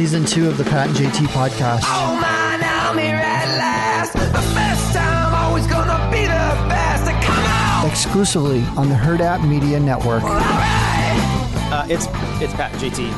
season 0.00 0.24
two 0.24 0.48
of 0.48 0.56
the 0.56 0.64
Pat 0.64 0.86
and 0.88 0.96
JT 0.96 1.26
podcast. 1.26 1.82
Oh 1.84 2.18
man, 2.22 2.62
I'm 2.64 2.96
here 2.96 3.16
at 3.16 3.58
last. 3.58 4.14
The 4.14 4.54
best 4.54 4.94
time, 4.96 5.34
always 5.34 5.66
gonna 5.66 6.10
be 6.10 6.22
the 6.22 6.68
best. 6.72 7.04
Come 7.26 7.44
on! 7.84 7.86
Exclusively 7.90 8.60
on 8.78 8.88
the 8.88 8.94
Hurrdat 8.94 9.46
Media 9.46 9.78
Network. 9.78 10.22
Uh, 10.24 11.84
it's 11.90 12.06
it's 12.42 12.54
Pat 12.54 12.72
and 12.72 12.80
JT. 12.80 13.10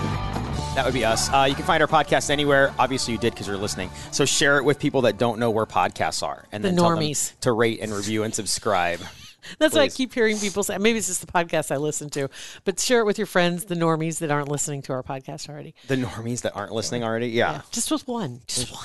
That 0.74 0.84
would 0.84 0.92
be 0.94 1.04
us. 1.04 1.30
Uh, 1.32 1.46
you 1.48 1.54
can 1.54 1.64
find 1.64 1.80
our 1.84 1.86
podcast 1.88 2.30
anywhere. 2.30 2.74
Obviously, 2.80 3.12
you 3.12 3.18
did 3.20 3.32
because 3.32 3.46
you're 3.46 3.56
listening. 3.56 3.88
So 4.10 4.24
share 4.24 4.58
it 4.58 4.64
with 4.64 4.80
people 4.80 5.02
that 5.02 5.18
don't 5.18 5.38
know 5.38 5.52
where 5.52 5.66
podcasts 5.66 6.24
are, 6.24 6.46
and 6.50 6.64
The 6.64 6.70
then 6.70 6.78
tell 6.78 6.90
them 6.90 6.98
normies. 6.98 7.38
to 7.42 7.52
rate 7.52 7.78
and 7.80 7.92
review 7.92 8.24
and 8.24 8.34
subscribe. 8.34 8.98
That's 9.58 9.74
what 9.74 9.82
I 9.82 9.88
keep 9.88 10.12
hearing 10.14 10.38
people 10.38 10.62
say. 10.62 10.78
Maybe 10.78 10.98
it's 10.98 11.08
just 11.08 11.20
the 11.24 11.32
podcast 11.32 11.70
I 11.70 11.76
listen 11.76 12.10
to, 12.10 12.28
but 12.64 12.78
share 12.80 13.00
it 13.00 13.04
with 13.06 13.18
your 13.18 13.26
friends, 13.26 13.64
the 13.64 13.74
normies 13.74 14.18
that 14.18 14.30
aren't 14.30 14.48
listening 14.48 14.82
to 14.82 14.92
our 14.92 15.02
podcast 15.02 15.48
already. 15.48 15.74
The 15.88 15.96
normies 15.96 16.42
that 16.42 16.54
aren't 16.54 16.72
listening 16.72 17.04
already, 17.04 17.28
yeah. 17.28 17.62
Just 17.70 17.90
with 17.90 18.06
one, 18.08 18.40
just 18.46 18.72
one. 18.72 18.82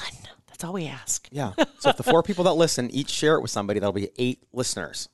That's 0.48 0.64
all 0.64 0.74
we 0.74 0.88
ask. 0.88 1.28
Yeah. 1.32 1.54
So 1.80 1.90
if 1.92 1.98
the 1.98 2.04
four 2.04 2.24
people 2.24 2.46
that 2.46 2.54
listen 2.54 2.90
each 2.92 3.10
share 3.12 3.36
it 3.36 3.42
with 3.42 3.52
somebody, 3.52 3.80
that'll 3.80 3.94
be 3.94 4.10
eight 4.18 4.40
listeners. 4.54 5.08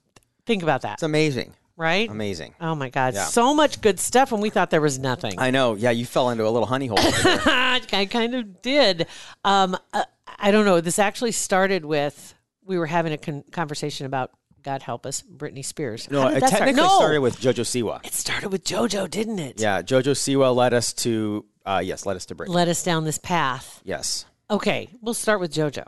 Think 0.46 0.64
about 0.64 0.82
that, 0.84 0.94
It's 0.94 1.04
amazing. 1.04 1.54
right? 1.76 2.10
Amazing. 2.10 2.54
Oh 2.62 2.76
my 2.76 2.90
God, 2.90 3.14
Yeah. 3.14 3.26
so 3.26 3.54
much 3.54 3.82
good 3.82 4.00
stuff, 4.00 4.32
and 4.32 4.42
we 4.42 4.50
thought 4.50 4.70
there 4.70 4.80
was 4.82 5.00
nothing. 5.00 5.34
I 5.38 5.52
know. 5.52 5.76
Yeah, 5.76 5.92
you 5.92 6.06
fell 6.06 6.30
into 6.30 6.46
a 6.46 6.50
little 6.50 6.68
honey 6.68 6.88
hole. 6.88 6.98
I 7.00 8.08
kind 8.10 8.36
of 8.36 8.62
did. 8.62 9.08
Um, 9.44 9.78
uh, 9.94 10.04
I 10.40 10.52
don't 10.52 10.66
know. 10.66 10.80
This 10.82 11.00
actually 11.00 11.32
started 11.34 11.84
with 11.86 12.34
we 12.66 12.78
were 12.78 12.86
having 12.86 13.12
a 13.12 13.18
con- 13.18 13.44
conversation 13.52 14.06
about 14.06 14.32
God 14.64 14.82
help 14.84 15.06
us, 15.06 15.22
Britney 15.22 15.64
Spears. 15.64 16.10
No, 16.10 16.28
it 16.28 16.40
that 16.40 16.48
start? 16.48 16.52
technically 16.62 16.82
No! 16.84 16.96
started 16.96 17.20
with 17.20 17.40
Jojo 17.40 17.64
Siwa. 17.64 18.06
It 18.06 18.14
started 18.14 18.52
with 18.52 18.64
JoJo, 18.64 19.10
didn't 19.10 19.40
it? 19.40 19.60
Yeah, 19.60 19.82
Jojo 19.82 20.12
Siwa 20.14 20.56
led 20.56 20.74
us 20.74 20.94
to 20.94 21.46
uh, 21.66 21.82
yes, 21.84 22.06
led 22.06 22.16
us 22.16 22.26
to 22.28 22.36
Britney. 22.36 22.50
Led 22.50 22.70
us 22.70 22.84
down 22.84 23.04
this 23.06 23.18
path. 23.18 23.82
yes. 23.84 24.26
Okay, 24.50 24.90
we'll 25.02 25.14
start 25.14 25.40
with 25.40 25.52
JoJo, 25.54 25.86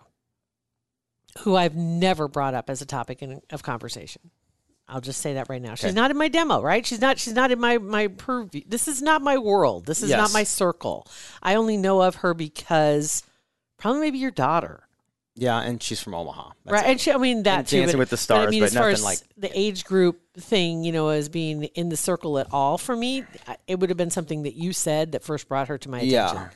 who 1.40 1.55
I've 1.55 1.76
never 1.76 2.27
brought 2.27 2.53
up 2.53 2.70
as 2.70 2.81
a 2.81 2.85
topic 2.85 3.21
in, 3.21 3.41
of 3.51 3.62
conversation. 3.63 4.31
I'll 4.87 5.01
just 5.01 5.20
say 5.21 5.34
that 5.34 5.49
right 5.49 5.62
now. 5.62 5.76
She's 5.76 5.85
Okay. 5.85 5.93
not 5.96 6.12
in 6.12 6.18
my 6.18 6.27
demo, 6.27 6.62
right? 6.62 6.85
She's 6.85 7.01
not. 7.01 7.18
She's 7.20 7.34
not 7.34 7.51
in 7.51 7.59
my 7.59 7.77
my 7.79 8.07
purview. 8.07 8.62
This 8.68 8.87
is 8.87 9.01
not 9.01 9.21
my 9.21 9.37
world. 9.37 9.85
This 9.85 10.03
is 10.03 10.12
not 10.12 10.31
my 10.31 10.43
circle. 10.43 11.07
I 11.41 11.55
only 11.55 11.76
know 11.76 12.01
of 12.01 12.15
her 12.15 12.34
because 12.34 13.23
probably 13.77 14.01
maybe 14.01 14.20
your 14.20 14.31
daughter. 14.31 14.84
Yeah, 15.37 15.59
and 15.61 15.83
she's 15.83 16.01
from 16.01 16.13
Omaha. 16.15 16.51
That's 16.63 16.71
right, 16.73 16.85
it. 16.85 16.91
and 16.91 17.01
she, 17.01 17.11
I 17.11 17.17
mean 17.17 17.43
that 17.43 17.59
And 17.59 17.67
too. 17.67 17.77
Dancing 17.79 17.95
but, 17.97 17.99
with 17.99 18.09
the 18.09 18.17
Stars, 18.17 18.51
mean, 18.51 18.61
but 18.61 18.67
as 18.67 18.73
far 18.73 18.83
nothing 18.83 18.93
as 18.93 19.03
like- 19.03 19.19
the 19.37 19.51
age 19.59 19.83
group 19.83 20.21
thing, 20.37 20.83
you 20.85 20.91
know, 20.93 21.09
as 21.09 21.27
being 21.27 21.63
in 21.65 21.89
the 21.89 21.97
circle 21.97 22.39
at 22.39 22.47
all 22.53 22.77
for 22.77 22.95
me, 22.95 23.23
I- 23.47 23.57
it 23.67 23.79
would 23.79 23.89
have 23.89 23.97
been 23.97 24.09
something 24.11 24.43
that 24.43 24.53
you 24.55 24.71
said 24.71 25.11
that 25.11 25.23
first 25.23 25.47
brought 25.49 25.67
her 25.67 25.77
to 25.77 25.89
my 25.89 25.97
attention. 25.99 26.37
Yeah. 26.37 26.49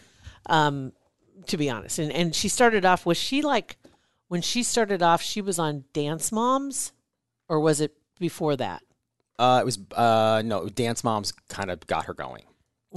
Um, 0.46 0.94
to 1.48 1.58
be 1.58 1.70
honest, 1.70 2.00
and 2.00 2.12
and 2.12 2.34
she 2.36 2.48
started 2.48 2.86
off. 2.86 3.06
Was 3.06 3.18
she 3.18 3.42
like 3.42 3.78
when 4.30 4.42
she 4.42 4.64
started 4.64 5.02
off? 5.04 5.22
She 5.22 5.42
was 5.42 5.60
on 5.60 5.84
Dance 5.94 6.32
Moms, 6.32 6.92
or 7.48 7.60
was 7.60 7.82
it 7.82 7.96
before 8.20 8.56
that? 8.58 8.82
Uh, 9.38 9.60
it 9.62 9.66
was 9.66 9.80
uh, 9.96 10.42
no 10.46 10.68
Dance 10.70 11.04
Moms 11.04 11.32
kind 11.50 11.70
of 11.72 11.86
got 11.88 12.06
her 12.06 12.14
going. 12.14 12.44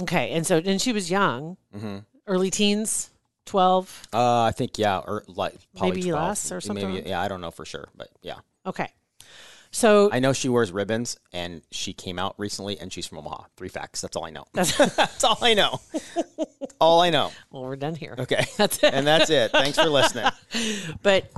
Okay, 0.01 0.31
and 0.31 0.45
so 0.47 0.57
and 0.63 0.81
she 0.81 0.91
was 0.93 1.09
young, 1.11 1.57
Mm-hmm. 1.75 1.97
early 2.27 2.49
teens, 2.51 3.09
twelve. 3.45 4.01
Uh, 4.13 4.41
I 4.43 4.51
think 4.51 4.77
yeah, 4.77 4.99
or 4.99 5.23
like 5.27 5.55
probably 5.75 5.97
Maybe 5.97 6.09
12. 6.09 6.27
less 6.27 6.51
or 6.51 6.61
something 6.61 6.93
Maybe 6.93 7.09
yeah, 7.09 7.21
I 7.21 7.27
don't 7.27 7.41
know 7.41 7.51
for 7.51 7.65
sure, 7.65 7.87
but 7.95 8.09
yeah, 8.21 8.39
Okay, 8.65 8.87
so 9.71 10.09
I 10.11 10.19
know 10.19 10.33
she 10.33 10.49
wears 10.49 10.71
ribbons, 10.71 11.17
and 11.31 11.61
she 11.71 11.93
came 11.93 12.17
out 12.19 12.35
recently, 12.37 12.79
and 12.79 12.91
she's 12.93 13.05
from 13.07 13.17
Omaha. 13.19 13.43
Three 13.57 13.69
facts. 13.69 14.01
That's 14.01 14.15
all 14.15 14.25
I 14.25 14.29
know. 14.29 14.45
That's 14.53 14.79
all 15.23 15.37
I 15.41 15.53
know. 15.53 15.79
all 16.79 17.01
I 17.01 17.09
know. 17.09 17.31
well, 17.51 17.63
we're 17.63 17.75
done 17.75 17.95
here. 17.95 18.15
Okay, 18.17 18.45
That's 18.57 18.81
it. 18.83 18.93
and 18.93 19.05
that's 19.05 19.29
it. 19.29 19.51
Thanks 19.51 19.77
for 19.77 19.89
listening. 19.89 20.29
but 21.01 21.29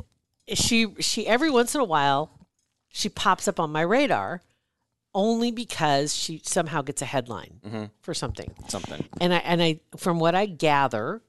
she 0.53 0.94
she 1.00 1.25
every 1.28 1.50
once 1.50 1.73
in 1.75 1.81
a 1.81 1.86
while 1.86 2.30
she 2.92 3.09
pops 3.09 3.47
up 3.47 3.59
on 3.59 3.72
my 3.72 3.81
radar 3.81 4.41
only 5.13 5.50
because 5.52 6.13
she 6.16 6.40
somehow 6.46 6.81
gets 6.81 7.02
a 7.02 7.06
headline 7.06 7.90
for 8.02 8.13
something 8.13 8.53
Something. 8.68 9.03
and 9.19 9.34
i 9.34 9.38
and 9.38 9.63
i 9.63 9.79
from 9.97 10.19
what 10.19 10.35
i 10.35 10.46
gather 10.46 11.22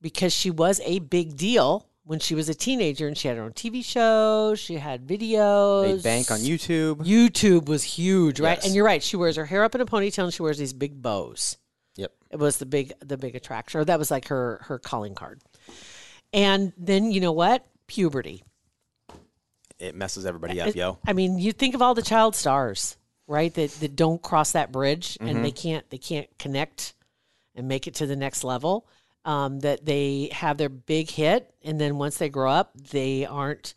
because 0.00 0.32
she 0.32 0.50
was 0.50 0.80
a 0.84 0.98
big 0.98 1.36
deal 1.36 1.86
when 2.04 2.18
she 2.18 2.34
was 2.34 2.48
a 2.48 2.54
teenager 2.54 3.06
and 3.06 3.16
she 3.16 3.28
had 3.28 3.36
her 3.36 3.42
own 3.42 3.52
tv 3.52 3.84
show 3.84 4.54
she 4.56 4.74
had 4.76 5.06
videos 5.06 5.94
Made 5.96 6.02
bank 6.02 6.30
on 6.30 6.38
YouTube. 6.38 6.96
youtube 7.06 7.66
was 7.66 7.82
huge 7.84 8.40
right 8.40 8.58
Yes. 8.58 8.66
and 8.66 8.74
you're 8.74 8.84
right 8.84 9.02
she 9.02 9.16
wears 9.16 9.36
her 9.36 9.44
hair 9.46 9.62
up 9.64 9.74
in 9.74 9.80
a 9.80 9.86
ponytail 9.86 10.24
and 10.24 10.34
she 10.34 10.42
wears 10.42 10.58
these 10.58 10.72
big 10.72 11.00
bows 11.00 11.56
Yep. 11.96 12.12
it 12.30 12.38
was 12.38 12.56
the 12.58 12.66
big 12.66 12.92
the 13.00 13.16
big 13.18 13.36
attraction 13.36 13.80
or 13.80 13.84
that 13.84 13.98
was 13.98 14.10
like 14.10 14.28
her 14.28 14.60
her 14.64 14.78
calling 14.78 15.14
card 15.14 15.40
and 16.32 16.72
then 16.78 17.10
you 17.12 17.20
know 17.20 17.32
what 17.32 17.64
puberty 17.86 18.42
It 19.78 19.94
messes 19.94 20.26
everybody 20.26 20.60
up, 20.60 20.74
yo. 20.74 20.98
I 21.06 21.12
mean, 21.14 21.38
you 21.38 21.52
think 21.52 21.74
of 21.74 21.80
all 21.82 21.94
the 21.94 22.02
child 22.02 22.36
stars, 22.36 22.96
right? 23.26 23.52
That 23.54 23.70
that 23.80 23.96
don't 23.96 24.20
cross 24.20 24.52
that 24.52 24.70
bridge 24.72 25.14
Mm-hmm. 25.14 25.26
and 25.28 25.44
they 25.44 25.50
can't 25.52 25.88
they 25.90 25.98
can't 25.98 26.28
connect 26.38 26.94
and 27.54 27.66
make 27.66 27.86
it 27.86 27.94
to 27.96 28.06
the 28.06 28.14
next 28.16 28.44
level. 28.44 28.86
Um, 29.24 29.60
that 29.60 29.84
they 29.84 30.30
have 30.32 30.56
their 30.56 30.70
big 30.70 31.10
hit, 31.10 31.52
and 31.62 31.78
then 31.78 31.98
once 31.98 32.16
they 32.16 32.30
grow 32.30 32.50
up, 32.50 32.72
they 32.90 33.26
aren't. 33.26 33.74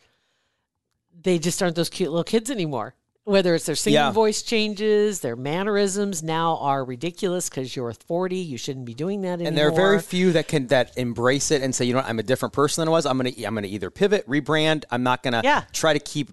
They 1.22 1.38
just 1.38 1.62
aren't 1.62 1.76
those 1.76 1.90
cute 1.90 2.10
little 2.10 2.24
kids 2.24 2.50
anymore. 2.50 2.94
Whether 3.24 3.54
it's 3.54 3.64
their 3.66 3.74
singing 3.76 3.94
Yeah. 3.94 4.10
voice 4.10 4.42
changes, 4.42 5.20
their 5.20 5.36
mannerisms 5.36 6.22
now 6.22 6.56
are 6.58 6.84
ridiculous 6.84 7.48
because 7.48 7.74
you're 7.74 7.92
40. 7.92 8.36
You 8.36 8.58
shouldn't 8.58 8.84
be 8.84 8.92
doing 8.94 9.22
that 9.22 9.34
anymore. 9.34 9.48
And 9.48 9.56
there 9.56 9.68
are 9.68 9.72
very 9.74 10.00
few 10.00 10.32
that 10.32 10.46
can 10.48 10.66
that 10.66 10.96
embrace 10.98 11.50
it 11.50 11.62
and 11.62 11.74
say, 11.74 11.86
you 11.86 11.94
know 11.94 12.00
what, 12.00 12.08
I'm 12.08 12.18
a 12.18 12.22
different 12.22 12.52
person 12.52 12.82
than 12.82 12.88
I 12.88 12.90
was. 12.90 13.06
I'm 13.06 13.16
gonna 13.16 13.30
I'm 13.46 13.54
gonna 13.54 13.66
either 13.66 13.90
pivot, 13.90 14.26
rebrand. 14.28 14.84
I'm 14.90 15.02
not 15.02 15.22
gonna 15.22 15.40
Yeah. 15.44 15.64
try 15.72 15.92
to 15.94 15.98
keep. 15.98 16.30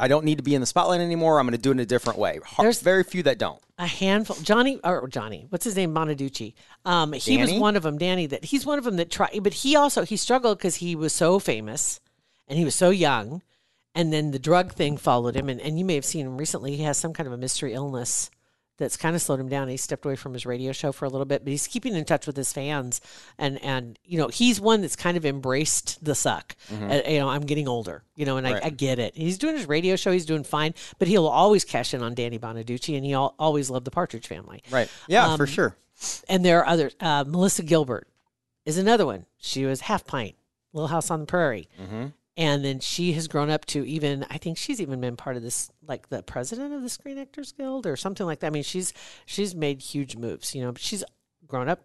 I 0.00 0.08
don't 0.08 0.24
need 0.24 0.38
to 0.38 0.42
be 0.42 0.54
in 0.54 0.60
the 0.60 0.66
spotlight 0.66 1.00
anymore. 1.00 1.38
I'm 1.38 1.46
gonna 1.46 1.58
do 1.58 1.70
it 1.70 1.72
in 1.72 1.80
a 1.80 1.86
different 1.86 2.18
way. 2.18 2.40
Har- 2.44 2.64
There's- 2.64 2.80
very 2.80 3.04
few 3.04 3.22
that 3.24 3.38
don't. 3.38 3.60
a 3.78 3.86
handful 3.86 4.36
johnny 4.42 4.78
or 4.84 5.08
johnny 5.08 5.46
what's 5.50 5.64
his 5.64 5.74
name 5.76 5.94
Bonaduce 5.94 6.52
um 6.84 7.12
he 7.14 7.38
was 7.38 7.50
one 7.52 7.76
of 7.76 7.82
them 7.82 7.96
danny 7.96 8.26
that 8.26 8.44
he's 8.44 8.66
one 8.66 8.78
of 8.78 8.84
them 8.84 8.96
that 8.96 9.10
tried 9.10 9.40
but 9.42 9.54
he 9.54 9.74
also 9.76 10.04
he 10.04 10.16
struggled 10.18 10.58
because 10.58 10.76
he 10.76 10.94
was 10.94 11.12
so 11.14 11.38
famous 11.38 11.98
and 12.46 12.58
he 12.58 12.64
was 12.66 12.74
so 12.74 12.90
young 12.90 13.40
and 13.94 14.12
then 14.12 14.32
the 14.32 14.38
drug 14.38 14.72
thing 14.74 14.96
followed 14.98 15.34
him 15.34 15.48
and, 15.48 15.60
and 15.62 15.78
you 15.78 15.84
may 15.86 15.94
have 15.94 16.04
seen 16.04 16.26
him 16.26 16.36
recently 16.36 16.76
he 16.76 16.82
has 16.82 16.98
some 16.98 17.12
kind 17.14 17.26
of 17.26 17.32
a 17.32 17.38
mystery 17.38 17.72
illness 17.72 18.30
that's 18.80 18.96
kind 18.96 19.14
of 19.14 19.22
slowed 19.22 19.38
him 19.38 19.48
down 19.48 19.68
he 19.68 19.76
stepped 19.76 20.04
away 20.04 20.16
from 20.16 20.32
his 20.32 20.44
radio 20.44 20.72
show 20.72 20.90
for 20.90 21.04
a 21.04 21.08
little 21.08 21.24
bit 21.24 21.44
but 21.44 21.50
he's 21.52 21.68
keeping 21.68 21.94
in 21.94 22.04
touch 22.04 22.26
with 22.26 22.36
his 22.36 22.52
fans 22.52 23.00
and 23.38 23.62
and 23.62 23.96
you 24.04 24.18
know 24.18 24.26
he's 24.26 24.60
one 24.60 24.80
that's 24.80 24.96
kind 24.96 25.16
of 25.16 25.24
embraced 25.24 26.04
the 26.04 26.14
suck 26.16 26.56
Uh, 26.72 27.00
you 27.06 27.20
know 27.20 27.28
i'm 27.28 27.42
getting 27.42 27.68
older 27.68 28.02
you 28.16 28.24
know 28.26 28.36
and 28.38 28.46
I, 28.48 28.54
Right. 28.54 28.64
I 28.64 28.70
get 28.70 28.98
it 28.98 29.14
he's 29.16 29.38
doing 29.38 29.56
his 29.56 29.68
radio 29.68 29.94
show 29.94 30.10
he's 30.10 30.26
doing 30.26 30.42
fine 30.42 30.74
but 30.98 31.06
he'll 31.06 31.28
always 31.28 31.64
cash 31.64 31.94
in 31.94 32.02
on 32.02 32.14
danny 32.14 32.38
Bonaduce 32.40 32.96
and 32.96 33.04
he 33.04 33.12
al- 33.14 33.36
always 33.38 33.70
loved 33.70 33.84
the 33.84 33.90
partridge 33.92 34.26
family 34.26 34.62
Right. 34.70 34.88
Yeah, 35.06 35.28
Um, 35.28 35.36
for 35.36 35.46
sure. 35.46 35.76
and 36.28 36.44
there 36.44 36.60
are 36.60 36.66
others. 36.66 36.96
Uh, 36.98 37.24
Melissa 37.28 37.62
Gilbert 37.62 38.08
is 38.64 38.78
another 38.78 39.04
one. 39.06 39.26
She 39.38 39.64
was 39.66 39.82
half 39.82 40.06
pint, 40.06 40.34
Little 40.72 40.88
House 40.88 41.10
on 41.10 41.20
the 41.20 41.26
Prairie, 41.26 41.68
Mm-hmm. 41.80 42.06
And 42.40 42.64
then 42.64 42.80
she 42.80 43.12
has 43.12 43.28
grown 43.28 43.50
up 43.50 43.66
to 43.66 43.86
even. 43.86 44.24
I 44.30 44.38
think 44.38 44.56
she's 44.56 44.80
even 44.80 45.00
been 45.00 45.14
part 45.14 45.36
of 45.36 45.42
this, 45.42 45.70
like 45.86 46.08
the 46.08 46.22
president 46.22 46.72
of 46.72 46.82
the 46.82 46.88
Screen 46.88 47.18
Actors 47.18 47.52
Guild 47.52 47.86
or 47.86 47.96
something 47.96 48.24
like 48.24 48.40
that. 48.40 48.46
I 48.46 48.50
mean, 48.50 48.62
she's 48.62 48.94
she's 49.26 49.54
made 49.54 49.82
huge 49.82 50.16
moves. 50.16 50.54
You 50.54 50.62
know, 50.62 50.72
but 50.72 50.80
she's 50.80 51.04
grown 51.46 51.68
up. 51.68 51.84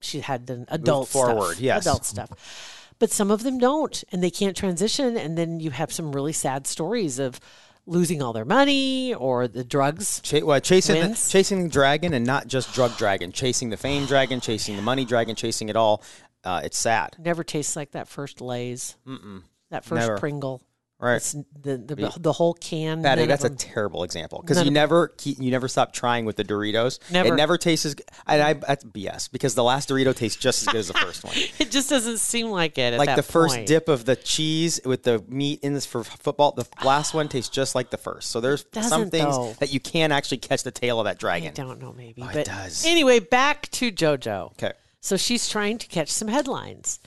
She 0.00 0.20
had 0.20 0.44
done 0.44 0.66
adult 0.68 1.08
forward, 1.08 1.52
stuff, 1.52 1.60
yes. 1.60 1.86
adult 1.86 2.04
stuff. 2.04 2.92
But 2.98 3.10
some 3.10 3.30
of 3.30 3.42
them 3.42 3.58
don't, 3.58 4.04
and 4.12 4.22
they 4.22 4.30
can't 4.30 4.56
transition. 4.56 5.16
And 5.16 5.38
then 5.38 5.58
you 5.58 5.70
have 5.70 5.90
some 5.90 6.12
really 6.12 6.34
sad 6.34 6.66
stories 6.66 7.18
of 7.18 7.40
losing 7.86 8.20
all 8.20 8.34
their 8.34 8.44
money 8.44 9.14
or 9.14 9.48
the 9.48 9.64
drugs. 9.64 10.20
Ch- 10.20 10.42
well, 10.42 10.60
chasing 10.60 11.00
the, 11.00 11.28
chasing 11.30 11.62
the 11.62 11.70
dragon 11.70 12.12
and 12.12 12.26
not 12.26 12.46
just 12.46 12.74
drug 12.74 12.94
dragon, 12.98 13.32
chasing 13.32 13.70
the 13.70 13.78
fame 13.78 14.04
dragon, 14.04 14.40
chasing 14.40 14.76
the 14.76 14.82
money 14.82 15.06
dragon, 15.06 15.34
chasing 15.34 15.70
it 15.70 15.76
all. 15.76 16.02
Uh, 16.44 16.60
it's 16.62 16.78
sad. 16.78 17.16
Never 17.18 17.42
tastes 17.42 17.74
like 17.74 17.92
that 17.92 18.06
first 18.06 18.42
Lay's. 18.42 18.96
Mm-mm. 19.06 19.42
That 19.70 19.84
first 19.84 20.06
Never. 20.06 20.18
Pringle. 20.18 20.62
Right. 21.00 21.16
It's 21.16 21.32
the, 21.32 21.76
the, 21.76 22.12
the 22.18 22.32
whole 22.32 22.54
can. 22.54 23.04
Patty, 23.04 23.26
that's 23.26 23.44
a 23.44 23.50
terrible 23.50 24.02
example 24.02 24.40
because 24.40 24.64
you 24.64 24.72
never 24.72 25.08
keep, 25.08 25.38
you 25.40 25.52
never 25.52 25.68
stop 25.68 25.92
trying 25.92 26.24
with 26.24 26.34
the 26.34 26.42
Doritos. 26.42 26.98
Never. 27.12 27.34
It 27.34 27.36
never 27.36 27.56
tastes 27.56 27.86
as. 27.86 27.94
And 28.26 28.42
I 28.42 28.54
that's 28.54 28.82
BS 28.82 29.30
because 29.30 29.54
the 29.54 29.62
last 29.62 29.90
Dorito 29.90 30.14
tastes 30.14 30.36
just 30.36 30.62
as 30.62 30.66
good 30.66 30.78
as 30.78 30.88
the 30.88 30.94
first 30.94 31.22
one. 31.22 31.34
it 31.60 31.70
just 31.70 31.88
doesn't 31.88 32.18
seem 32.18 32.48
like 32.48 32.78
it. 32.78 32.94
At 32.94 32.98
like 32.98 33.14
the 33.14 33.22
first 33.22 33.54
point. 33.54 33.68
dip 33.68 33.88
of 33.88 34.06
the 34.06 34.16
cheese 34.16 34.80
with 34.84 35.04
the 35.04 35.22
meat 35.28 35.60
in 35.62 35.72
this 35.72 35.86
for 35.86 36.02
football. 36.02 36.50
The 36.50 36.66
last 36.84 37.14
one 37.14 37.28
tastes 37.28 37.50
just 37.50 37.76
like 37.76 37.90
the 37.90 37.96
first. 37.96 38.32
So 38.32 38.40
there's 38.40 38.64
some 38.80 39.08
things 39.08 39.36
though. 39.36 39.52
that 39.60 39.72
you 39.72 39.78
can 39.78 40.10
actually 40.10 40.38
catch 40.38 40.64
the 40.64 40.72
tail 40.72 40.98
of 40.98 41.04
that 41.04 41.20
dragon. 41.20 41.50
I 41.50 41.52
don't 41.52 41.80
know, 41.80 41.92
maybe. 41.92 42.22
Oh, 42.22 42.28
it 42.28 42.34
but 42.34 42.46
does. 42.46 42.84
Anyway, 42.84 43.20
back 43.20 43.68
to 43.70 43.92
JoJo. 43.92 44.50
Okay. 44.52 44.72
So 45.00 45.16
she's 45.16 45.48
trying 45.48 45.78
to 45.78 45.86
catch 45.86 46.10
some 46.10 46.26
headlines, 46.26 46.98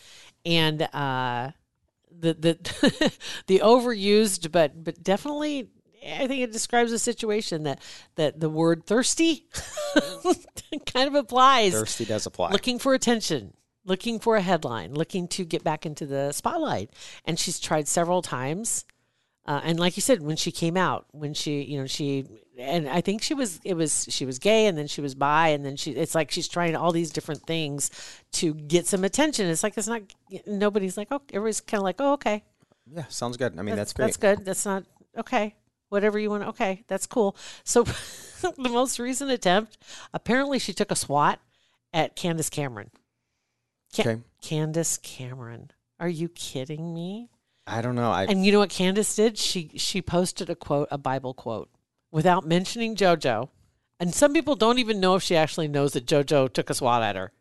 and 0.46 0.82
uh, 0.82 1.52
the 2.22 2.34
the 2.34 3.14
the 3.48 3.60
overused, 3.60 4.52
but 4.52 4.84
but 4.84 5.04
definitely, 5.04 5.70
I 6.06 6.28
think 6.28 6.42
it 6.42 6.52
describes 6.52 6.92
a 6.92 7.00
situation 7.00 7.64
that 7.64 7.82
that 8.16 8.40
the 8.40 8.50
word 8.50 8.86
thirsty 8.86 9.48
kind 10.86 11.08
of 11.08 11.16
applies. 11.16 11.74
Thirsty 11.74 12.06
does 12.06 12.26
apply. 12.26 12.52
Looking 12.52 12.80
for 12.80 12.94
attention. 12.94 13.54
looking 13.84 14.20
for 14.20 14.36
a 14.36 14.42
headline, 14.42 14.94
looking 14.94 15.28
to 15.28 15.44
get 15.44 15.64
back 15.64 15.86
into 15.86 16.06
the 16.06 16.32
spotlight. 16.32 16.92
And 17.26 17.40
she's 17.40 17.60
tried 17.60 17.88
several 17.88 18.22
times. 18.22 18.86
Uh, 19.46 19.60
and 19.64 19.80
like 19.80 19.98
you 19.98 20.02
said, 20.02 20.22
when 20.22 20.36
she 20.36 20.52
came 20.52 20.78
out, 20.78 21.06
when 21.12 21.34
she, 21.34 21.64
you 21.64 21.80
know, 21.80 21.88
she, 21.88 22.26
and 22.60 22.88
I 22.88 23.02
think 23.02 23.24
she 23.24 23.34
was, 23.34 23.60
it 23.64 23.74
was, 23.74 24.06
she 24.10 24.24
was 24.26 24.38
gay 24.38 24.68
and 24.68 24.78
then 24.78 24.86
she 24.88 25.02
was 25.02 25.16
bi 25.16 25.48
and 25.50 25.66
then 25.66 25.76
she, 25.78 25.92
it's 25.92 26.14
like 26.14 26.30
she's 26.30 26.48
trying 26.48 26.76
all 26.76 26.92
these 26.92 27.10
different 27.10 27.42
things 27.48 27.90
to 28.34 28.54
get 28.54 28.86
some 28.86 29.04
attention. 29.04 29.48
It's 29.48 29.64
like, 29.64 29.76
it's 29.78 29.88
not, 29.88 30.04
nobody's 30.46 30.96
like, 30.96 31.08
oh, 31.10 31.22
everybody's 31.34 31.60
kind 31.60 31.80
of 31.80 31.86
like, 31.86 31.96
oh, 32.00 32.14
okay. 32.14 32.44
Yeah, 32.94 33.06
sounds 33.10 33.36
good. 33.38 33.58
I 33.58 33.64
mean, 33.64 33.76
that's, 33.76 33.94
great. 33.94 34.06
That's 34.06 34.18
good. 34.18 34.46
That's 34.46 34.66
not, 34.66 34.84
okay. 35.18 35.56
Whatever 35.90 36.20
you 36.20 36.30
want. 36.30 36.44
Okay. 36.44 36.84
That's 36.88 37.08
cool. 37.08 37.36
So 37.64 37.84
the 38.42 38.70
most 38.70 39.00
recent 39.00 39.32
attempt, 39.32 39.78
apparently 40.14 40.60
she 40.60 40.72
took 40.72 40.92
a 40.92 40.96
SWAT 40.96 41.40
at 41.94 42.16
Candace 42.16 42.50
Cameron. 42.50 42.92
Ca- 43.96 44.04
Okay. 44.04 44.22
Candace 44.42 44.98
Cameron. 44.98 45.72
Are 46.00 46.08
you 46.08 46.30
kidding 46.30 46.94
me? 46.94 47.30
I 47.72 47.82
don't 47.82 47.96
know. 47.96 48.12
I 48.12 48.26
And 48.26 48.46
you 48.46 48.52
know 48.52 48.60
what 48.60 48.70
Candace 48.70 49.16
did? 49.16 49.38
She 49.38 49.72
she 49.76 50.02
posted 50.02 50.50
a 50.50 50.56
quote, 50.56 50.90
a 50.92 50.98
Bible 50.98 51.34
quote, 51.34 51.70
without 52.12 52.46
mentioning 52.46 52.96
JoJo. 52.96 53.50
And 54.00 54.14
some 54.14 54.34
people 54.34 54.56
don't 54.56 54.80
even 54.80 55.00
know 55.00 55.16
if 55.16 55.24
she 55.24 55.36
actually 55.38 55.68
knows 55.68 55.94
that 55.94 56.06
JoJo 56.06 56.52
took 56.54 56.70
a 56.70 56.74
SWAT 56.74 57.04
at 57.04 57.16
her. 57.16 57.32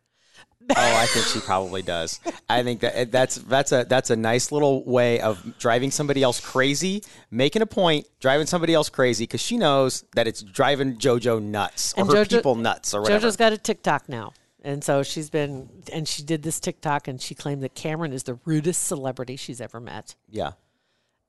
oh, 0.69 0.75
I 0.77 1.07
think 1.07 1.25
she 1.25 1.39
probably 1.39 1.81
does. 1.81 2.19
I 2.47 2.63
think 2.63 2.81
that 2.81 2.95
eh, 2.95 3.05
that's 3.09 3.35
that's 3.35 3.71
a 3.71 3.85
that's 3.89 4.09
a 4.09 4.15
nice 4.15 4.51
little 4.51 4.85
way 4.85 5.19
of 5.19 5.57
driving 5.57 5.91
somebody 5.91 6.23
else 6.23 6.39
crazy, 6.39 7.03
making 7.29 7.61
a 7.61 7.65
point, 7.65 8.07
driving 8.19 8.47
somebody 8.47 8.73
else 8.73 8.87
crazy 8.87 9.23
because 9.23 9.41
she 9.41 9.57
knows 9.57 10.05
that 10.15 10.27
it's 10.27 10.41
driving 10.41 10.97
JoJo 10.97 11.41
nuts 11.41 11.93
or 11.97 12.01
And 12.01 12.09
her 12.11 12.23
JoJo- 12.23 12.29
people 12.29 12.55
nuts 12.55 12.93
or 12.93 13.01
whatever. 13.01 13.27
JoJo's 13.27 13.37
got 13.37 13.51
a 13.53 13.57
TikTok 13.57 14.07
now. 14.07 14.33
And 14.63 14.83
so 14.83 15.01
she's 15.01 15.29
been, 15.29 15.69
and 15.91 16.07
she 16.07 16.21
did 16.21 16.43
this 16.43 16.59
TikTok 16.59 17.07
and 17.07 17.19
she 17.19 17.33
claimed 17.33 17.63
that 17.63 17.73
Cameron 17.73 18.13
is 18.13 18.23
the 18.23 18.37
rudest 18.45 18.83
celebrity 18.83 19.35
she's 19.35 19.59
ever 19.61 19.79
met. 19.79 20.15
yeah. 20.29 20.51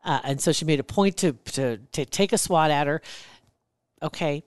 Uh, 0.04 0.18
and 0.24 0.40
so 0.40 0.50
she 0.50 0.64
made 0.64 0.80
a 0.80 0.84
point 0.84 1.16
to, 1.18 1.32
to 1.44 1.76
to 1.92 2.04
take 2.04 2.32
a 2.32 2.38
swat 2.38 2.72
at 2.72 2.88
her. 2.88 3.00
Okay, 4.02 4.42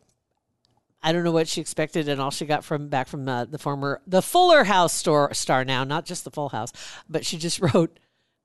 I 1.02 1.14
don't 1.14 1.24
know 1.24 1.32
what 1.32 1.48
she 1.48 1.62
expected, 1.62 2.10
and 2.10 2.20
all 2.20 2.30
she 2.30 2.46
got 2.46 2.66
from 2.66 2.90
back 2.90 3.08
from 3.08 3.30
uh, 3.30 3.46
the 3.46 3.58
former 3.58 4.02
the 4.06 4.22
Fuller 4.22 4.66
House 4.66 4.94
store 4.94 5.34
star 5.34 5.64
now, 5.64 5.86
not 5.86 6.04
just 6.04 6.26
the 6.26 6.32
Full 6.32 6.50
House, 6.50 6.74
but 7.08 7.26
she 7.26 7.38
just 7.38 7.62
wrote, 7.74 8.00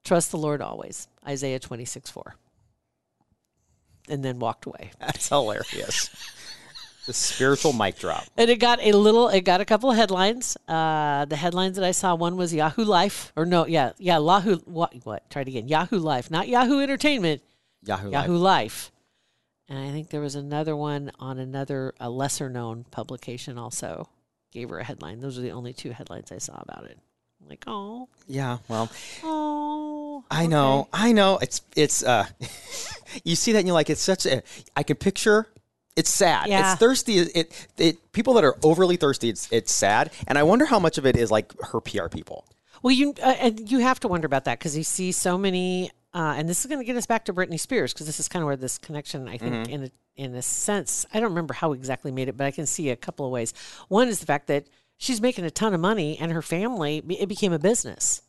"Trust 0.05 0.31
the 0.31 0.37
Lord 0.37 0.63
always," 0.63 1.09
Isaiah 1.27 1.59
twenty 1.59 1.85
six 1.85 2.09
four, 2.11 2.37
and 4.09 4.25
then 4.25 4.39
walked 4.39 4.67
away. 4.67 4.93
That's 5.01 5.29
hilarious. 5.31 6.11
the 7.11 7.15
spiritual 7.15 7.73
mic 7.73 7.99
drop. 7.99 8.25
And 8.37 8.49
it 8.49 8.61
got 8.61 8.79
a 8.81 8.93
little, 8.93 9.29
it 9.29 9.41
got 9.41 9.61
a 9.61 9.65
couple 9.65 9.91
of 9.91 9.97
headlines. 9.97 10.57
Uh, 10.69 11.25
the 11.25 11.35
headlines 11.35 11.75
that 11.75 11.85
I 11.85 11.91
saw, 11.91 12.15
one 12.15 12.37
was 12.37 12.55
Yahoo 12.55 12.85
Life, 12.85 13.33
or 13.35 13.45
no, 13.45 13.67
yeah, 13.67 13.93
yeah, 13.99 14.19
Yahoo, 14.19 14.59
what, 14.59 14.95
what? 15.03 15.29
Try 15.29 15.43
it 15.43 15.49
again. 15.49 15.67
Yahoo 15.67 15.99
Life, 15.99 16.31
not 16.31 16.47
Yahoo 16.47 16.81
Entertainment. 16.81 17.43
Yahoo. 17.83 18.13
Yahoo 18.13 18.35
Live. 18.35 18.41
Life. 18.41 18.93
And 19.69 19.79
I 19.79 19.91
think 19.91 20.11
there 20.11 20.21
was 20.21 20.37
another 20.37 20.77
one 20.77 21.11
on 21.19 21.41
another, 21.41 21.95
a 21.99 22.09
lesser 22.09 22.49
known 22.49 22.85
publication 22.93 23.59
also 23.59 24.09
gave 24.53 24.69
her 24.71 24.79
a 24.79 24.85
headline. 24.85 25.19
Those 25.19 25.37
are 25.37 25.43
the 25.43 25.51
only 25.51 25.73
two 25.73 25.91
headlines 25.91 26.31
I 26.31 26.39
saw 26.39 26.63
about 26.63 26.85
it. 26.85 26.97
I'm 27.43 27.49
like, 27.49 27.65
oh, 27.67 28.09
Yeah. 28.29 28.59
Well, 28.69 28.89
oh. 29.25 30.23
I 30.31 30.47
know. 30.47 30.87
I 30.93 31.11
know. 31.11 31.39
It's 31.43 31.63
it's. 31.75 32.05
uh 32.05 32.27
You 33.25 33.35
see 33.35 33.51
that 33.53 33.59
and 33.59 33.67
you're 33.67 33.75
like, 33.75 33.91
it's 33.91 34.01
such 34.01 34.25
a. 34.27 34.43
I 34.77 34.85
can 34.85 34.97
picture. 34.97 35.49
It's 36.01 36.11
sad. 36.11 36.49
Yeah. 36.49 36.73
It's 36.73 36.81
thirsty. 36.81 37.19
It, 37.19 37.69
it 37.79 38.13
people 38.13 38.35
that 38.35 38.45
are 38.45 38.57
overly 38.63 38.97
thirsty. 38.97 39.29
It's 39.29 39.49
it's 39.53 39.73
sad, 39.73 40.11
and 40.27 40.37
I 40.39 40.43
wonder 40.43 40.65
how 40.65 40.79
much 40.81 40.97
of 40.99 41.05
it 41.07 41.17
is 41.17 41.31
like 41.31 41.53
her 41.71 41.81
PR 41.81 42.09
people. 42.09 42.47
Well, 42.83 42.93
you 42.93 43.15
uh, 43.23 43.37
and 43.39 43.71
you 43.71 43.79
have 43.81 44.01
to 44.01 44.09
wonder 44.09 44.27
about 44.27 44.45
that 44.47 44.59
because 44.59 44.77
you 44.77 44.83
see 44.85 45.13
so 45.13 45.37
many, 45.37 45.91
uh, 46.15 46.35
and 46.39 46.49
this 46.49 46.61
is 46.61 46.67
going 46.67 46.79
to 46.81 46.85
get 46.85 46.97
us 46.97 47.07
back 47.07 47.27
to 47.27 47.35
Britney 47.35 47.61
Spears 47.61 47.93
because 47.93 48.07
this 48.07 48.19
is 48.19 48.29
kind 48.29 48.43
of 48.43 48.47
where 48.47 48.57
this 48.57 48.79
connection, 48.79 49.29
I 49.29 49.37
think, 49.37 49.69
in 49.69 49.85
a, 49.85 49.91
in 50.17 50.35
a 50.35 50.41
sense, 50.43 51.05
I 51.13 51.21
don't 51.21 51.29
remember 51.31 51.53
how 51.55 51.73
exactly 51.75 52.11
made 52.11 52.29
it, 52.29 52.37
but 52.39 52.47
I 52.47 52.51
can 52.51 52.65
see 52.67 52.89
a 52.89 52.97
couple 52.97 53.27
of 53.27 53.33
ways. 53.33 53.53
One 53.89 54.09
is 54.09 54.21
the 54.21 54.27
fact 54.27 54.47
that 54.47 54.65
she's 54.97 55.21
making 55.21 55.45
a 55.45 55.51
ton 55.51 55.75
of 55.75 55.81
money, 55.81 56.17
and 56.19 56.33
her 56.33 56.43
family, 56.43 57.03
it 57.11 57.29
became 57.29 57.53
a 57.53 57.59
business 57.59 58.23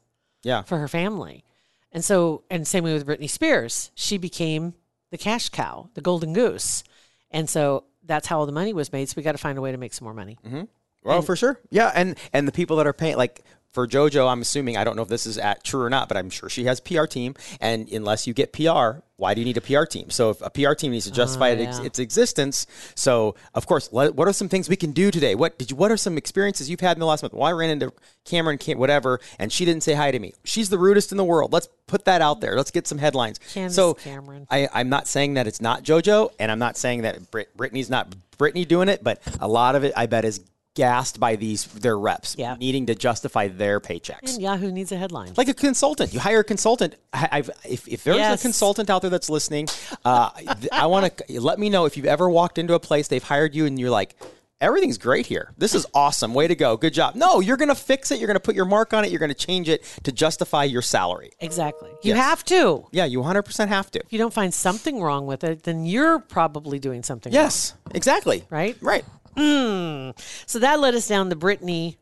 Yeah. 0.43 0.63
for 0.63 0.77
her 0.79 0.89
family, 0.89 1.45
and 1.93 2.03
so, 2.03 2.43
and 2.49 2.67
same 2.67 2.83
way 2.83 2.93
with 2.93 3.07
Britney 3.07 3.29
Spears, 3.29 3.91
she 3.95 4.17
became 4.17 4.73
the 5.11 5.17
cash 5.17 5.47
cow, 5.49 5.89
the 5.93 6.01
golden 6.01 6.33
goose, 6.33 6.83
and 7.31 7.49
so 7.49 7.85
that's 8.03 8.27
how 8.27 8.39
all 8.39 8.45
the 8.45 8.51
money 8.51 8.73
was 8.73 8.91
made. 8.91 9.09
So 9.09 9.15
we 9.17 9.23
got 9.23 9.33
to 9.33 9.37
find 9.37 9.57
a 9.57 9.61
way 9.61 9.71
to 9.71 9.77
make 9.77 9.93
some 9.93 10.05
more 10.05 10.13
money. 10.13 10.37
Mm-hmm. 10.45 10.63
Well, 11.03 11.21
for 11.21 11.35
sure. 11.35 11.59
Yeah, 11.69 11.91
and 11.93 12.15
and 12.31 12.47
the 12.47 12.51
people 12.51 12.77
that 12.77 12.87
are 12.87 12.93
paying 12.93 13.17
like 13.17 13.43
for 13.71 13.87
JoJo, 13.87 14.29
I'm 14.29 14.41
assuming 14.41 14.75
I 14.77 14.83
don't 14.83 14.95
know 14.95 15.01
if 15.01 15.07
this 15.07 15.25
is 15.25 15.37
at 15.37 15.63
true 15.63 15.81
or 15.81 15.89
not, 15.89 16.07
but 16.07 16.17
I'm 16.17 16.29
sure 16.29 16.49
she 16.49 16.65
has 16.65 16.79
PR 16.79 17.05
team. 17.05 17.35
And 17.59 17.89
unless 17.89 18.27
you 18.27 18.33
get 18.33 18.51
PR, 18.51 18.99
why 19.15 19.33
do 19.33 19.39
you 19.39 19.45
need 19.45 19.57
a 19.57 19.61
PR 19.61 19.85
team? 19.85 20.09
So 20.09 20.31
if 20.31 20.41
a 20.41 20.49
PR 20.49 20.73
team 20.73 20.91
needs 20.91 21.05
to 21.05 21.11
justify 21.11 21.51
oh, 21.51 21.53
its, 21.53 21.79
yeah. 21.79 21.85
its 21.85 21.99
existence, 21.99 22.67
so 22.95 23.35
of 23.53 23.67
course, 23.67 23.89
let, 23.93 24.15
what 24.15 24.27
are 24.27 24.33
some 24.33 24.49
things 24.49 24.67
we 24.67 24.75
can 24.75 24.91
do 24.91 25.09
today? 25.09 25.35
What 25.35 25.57
did 25.57 25.71
you? 25.71 25.77
What 25.77 25.91
are 25.91 25.97
some 25.97 26.17
experiences 26.17 26.69
you've 26.69 26.81
had 26.81 26.97
in 26.97 26.99
the 26.99 27.05
last 27.05 27.23
month? 27.23 27.33
Well, 27.33 27.43
I 27.43 27.51
ran 27.51 27.69
into 27.69 27.93
Cameron, 28.25 28.57
Cam, 28.57 28.77
whatever, 28.77 29.19
and 29.39 29.51
she 29.51 29.63
didn't 29.63 29.83
say 29.83 29.93
hi 29.93 30.11
to 30.11 30.19
me. 30.19 30.33
She's 30.43 30.69
the 30.69 30.77
rudest 30.77 31.11
in 31.11 31.17
the 31.17 31.23
world. 31.23 31.53
Let's 31.53 31.69
put 31.87 32.05
that 32.05 32.21
out 32.21 32.41
there. 32.41 32.55
Let's 32.55 32.71
get 32.71 32.87
some 32.87 32.97
headlines. 32.97 33.39
So 33.69 33.93
Cameron. 33.93 34.47
I, 34.49 34.67
I'm 34.73 34.89
not 34.89 35.07
saying 35.07 35.35
that 35.35 35.47
it's 35.47 35.61
not 35.61 35.83
JoJo, 35.83 36.31
and 36.39 36.51
I'm 36.51 36.59
not 36.59 36.75
saying 36.75 37.03
that 37.03 37.31
Brit, 37.31 37.55
Britney's 37.55 37.89
not 37.89 38.13
Brittany 38.37 38.65
doing 38.65 38.89
it, 38.89 39.03
but 39.03 39.21
a 39.39 39.47
lot 39.47 39.75
of 39.75 39.83
it, 39.83 39.93
I 39.95 40.07
bet, 40.07 40.25
is 40.25 40.41
gassed 40.73 41.19
by 41.19 41.35
these 41.35 41.65
their 41.65 41.97
reps 41.97 42.35
Yeah. 42.37 42.55
needing 42.59 42.85
to 42.85 42.95
justify 42.95 43.47
their 43.49 43.79
paychecks. 43.79 44.33
And 44.33 44.41
Yahoo 44.41 44.71
needs 44.71 44.91
a 44.91 44.97
headline. 44.97 45.33
like 45.35 45.47
a 45.49 45.53
consultant, 45.53 46.13
you 46.13 46.19
hire 46.19 46.39
a 46.39 46.43
consultant. 46.43 46.95
I, 47.13 47.27
I've 47.31 47.49
if, 47.67 47.87
if 47.87 48.03
there's 48.03 48.17
Yes. 48.17 48.39
a 48.39 48.41
consultant 48.41 48.89
out 48.89 49.01
there 49.01 49.11
that's 49.11 49.29
listening, 49.29 49.67
uh, 50.05 50.29
I 50.71 50.85
want 50.85 51.17
to 51.27 51.41
let 51.41 51.59
me 51.59 51.69
know 51.69 51.85
if 51.85 51.97
you've 51.97 52.05
ever 52.05 52.29
walked 52.29 52.57
into 52.57 52.73
a 52.73 52.79
place 52.79 53.07
they've 53.07 53.23
hired 53.23 53.55
you 53.55 53.65
and 53.65 53.79
you're 53.79 53.89
like. 53.89 54.15
Everything's 54.59 54.99
great 54.99 55.25
here. 55.25 55.55
This 55.57 55.73
is 55.73 55.87
awesome. 55.91 56.35
Way 56.35 56.47
to 56.47 56.53
go. 56.53 56.77
Good 56.77 56.93
job. 56.93 57.15
No, 57.15 57.39
you're 57.39 57.57
going 57.57 57.69
to 57.69 57.73
fix 57.73 58.11
it. 58.11 58.19
You're 58.19 58.27
going 58.27 58.35
to 58.35 58.39
put 58.39 58.53
your 58.53 58.65
mark 58.65 58.93
on 58.93 59.03
it. 59.03 59.09
You're 59.09 59.17
going 59.17 59.29
to 59.33 59.33
change 59.33 59.67
it 59.67 59.83
to 60.03 60.11
justify 60.11 60.65
your 60.65 60.83
salary. 60.83 61.31
Exactly. 61.39 61.89
You 62.03 62.13
Yes. 62.13 62.17
have 62.23 62.45
to. 62.45 62.85
Yeah, 62.91 63.05
you 63.05 63.21
100% 63.21 63.69
have 63.69 63.89
to. 63.89 63.99
If 64.05 64.13
you 64.13 64.19
don't 64.19 64.31
find 64.31 64.53
something 64.53 65.01
wrong 65.01 65.25
with 65.25 65.43
it, 65.43 65.63
then 65.63 65.83
you're 65.87 66.19
probably 66.19 66.77
doing 66.77 67.01
something 67.01 67.33
wrong. 67.33 67.41
Yes, 67.43 67.73
exactly. 67.95 68.43
Right? 68.51 68.77
Right. 68.81 69.03
So 69.37 70.59
that 70.59 70.79
led 70.79 70.95
us 70.95 71.07
down 71.07 71.29
the 71.29 71.35
Brittany 71.35 71.97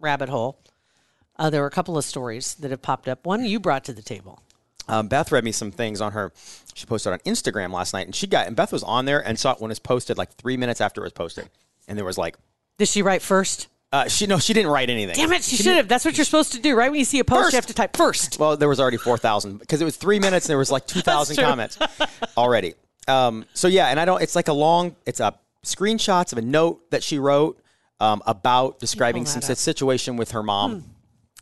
rabbit 0.00 0.28
hole. 0.28 0.58
Uh, 1.38 1.50
there 1.50 1.60
were 1.60 1.66
a 1.66 1.70
couple 1.70 1.96
of 1.96 2.04
stories 2.04 2.54
that 2.54 2.70
have 2.70 2.82
popped 2.82 3.08
up. 3.08 3.24
One 3.26 3.44
you 3.44 3.58
brought 3.60 3.84
to 3.84 3.92
the 3.92 4.02
table. 4.02 4.40
Um, 4.88 5.08
Beth 5.08 5.30
read 5.32 5.44
me 5.44 5.52
some 5.52 5.70
things 5.70 6.00
on 6.00 6.12
her. 6.12 6.32
She 6.74 6.86
posted 6.86 7.12
on 7.12 7.18
Instagram 7.20 7.72
last 7.72 7.92
night, 7.94 8.06
and 8.06 8.14
she 8.14 8.26
got 8.26 8.46
and 8.46 8.56
Beth 8.56 8.72
was 8.72 8.82
on 8.82 9.04
there 9.04 9.20
and 9.26 9.38
saw 9.38 9.52
it 9.52 9.60
when 9.60 9.70
it 9.70 9.72
was 9.72 9.78
posted, 9.78 10.18
like 10.18 10.32
three 10.34 10.56
minutes 10.56 10.80
after 10.80 11.00
it 11.02 11.04
was 11.04 11.12
posted, 11.12 11.48
and 11.88 11.96
there 11.96 12.04
was 12.04 12.18
like, 12.18 12.36
Did 12.78 12.88
she 12.88 13.00
write 13.02 13.22
first? 13.22 13.68
uh, 13.92 14.08
she 14.08 14.26
no, 14.26 14.38
she 14.38 14.52
didn't 14.52 14.70
write 14.72 14.90
anything. 14.90 15.14
Damn 15.14 15.32
it, 15.32 15.42
she 15.44 15.56
should 15.56 15.76
have. 15.76 15.86
That's 15.86 16.04
what 16.04 16.16
you're 16.18 16.24
supposed 16.24 16.52
to 16.52 16.60
do, 16.60 16.74
right? 16.74 16.90
When 16.90 16.98
you 16.98 17.04
see 17.04 17.20
a 17.20 17.24
post, 17.24 17.42
First. 17.44 17.52
you 17.52 17.56
have 17.58 17.66
to 17.66 17.74
type 17.74 17.96
first. 17.96 18.38
Well, 18.38 18.56
there 18.56 18.68
was 18.68 18.80
already 18.80 18.96
four 18.96 19.18
thousand 19.18 19.58
because 19.58 19.80
it 19.80 19.84
was 19.84 19.96
three 19.96 20.18
minutes, 20.18 20.46
and 20.46 20.50
there 20.50 20.58
was 20.58 20.70
like 20.72 20.86
two 20.88 21.00
thousand 21.00 21.36
comments 21.36 21.78
already. 22.36 22.74
Um, 23.06 23.44
so 23.54 23.68
yeah, 23.68 23.86
and 23.88 24.00
I 24.00 24.04
don't. 24.04 24.20
It's 24.20 24.34
like 24.34 24.48
a 24.48 24.52
long. 24.52 24.96
It's 25.06 25.20
a 25.20 25.34
screenshots 25.64 26.32
of 26.32 26.38
a 26.38 26.42
note 26.42 26.90
that 26.90 27.02
she 27.02 27.18
wrote 27.18 27.60
um, 28.00 28.22
about 28.26 28.78
describing 28.80 29.26
some 29.26 29.38
up. 29.38 29.56
situation 29.56 30.16
with 30.16 30.32
her 30.32 30.42
mom, 30.42 30.84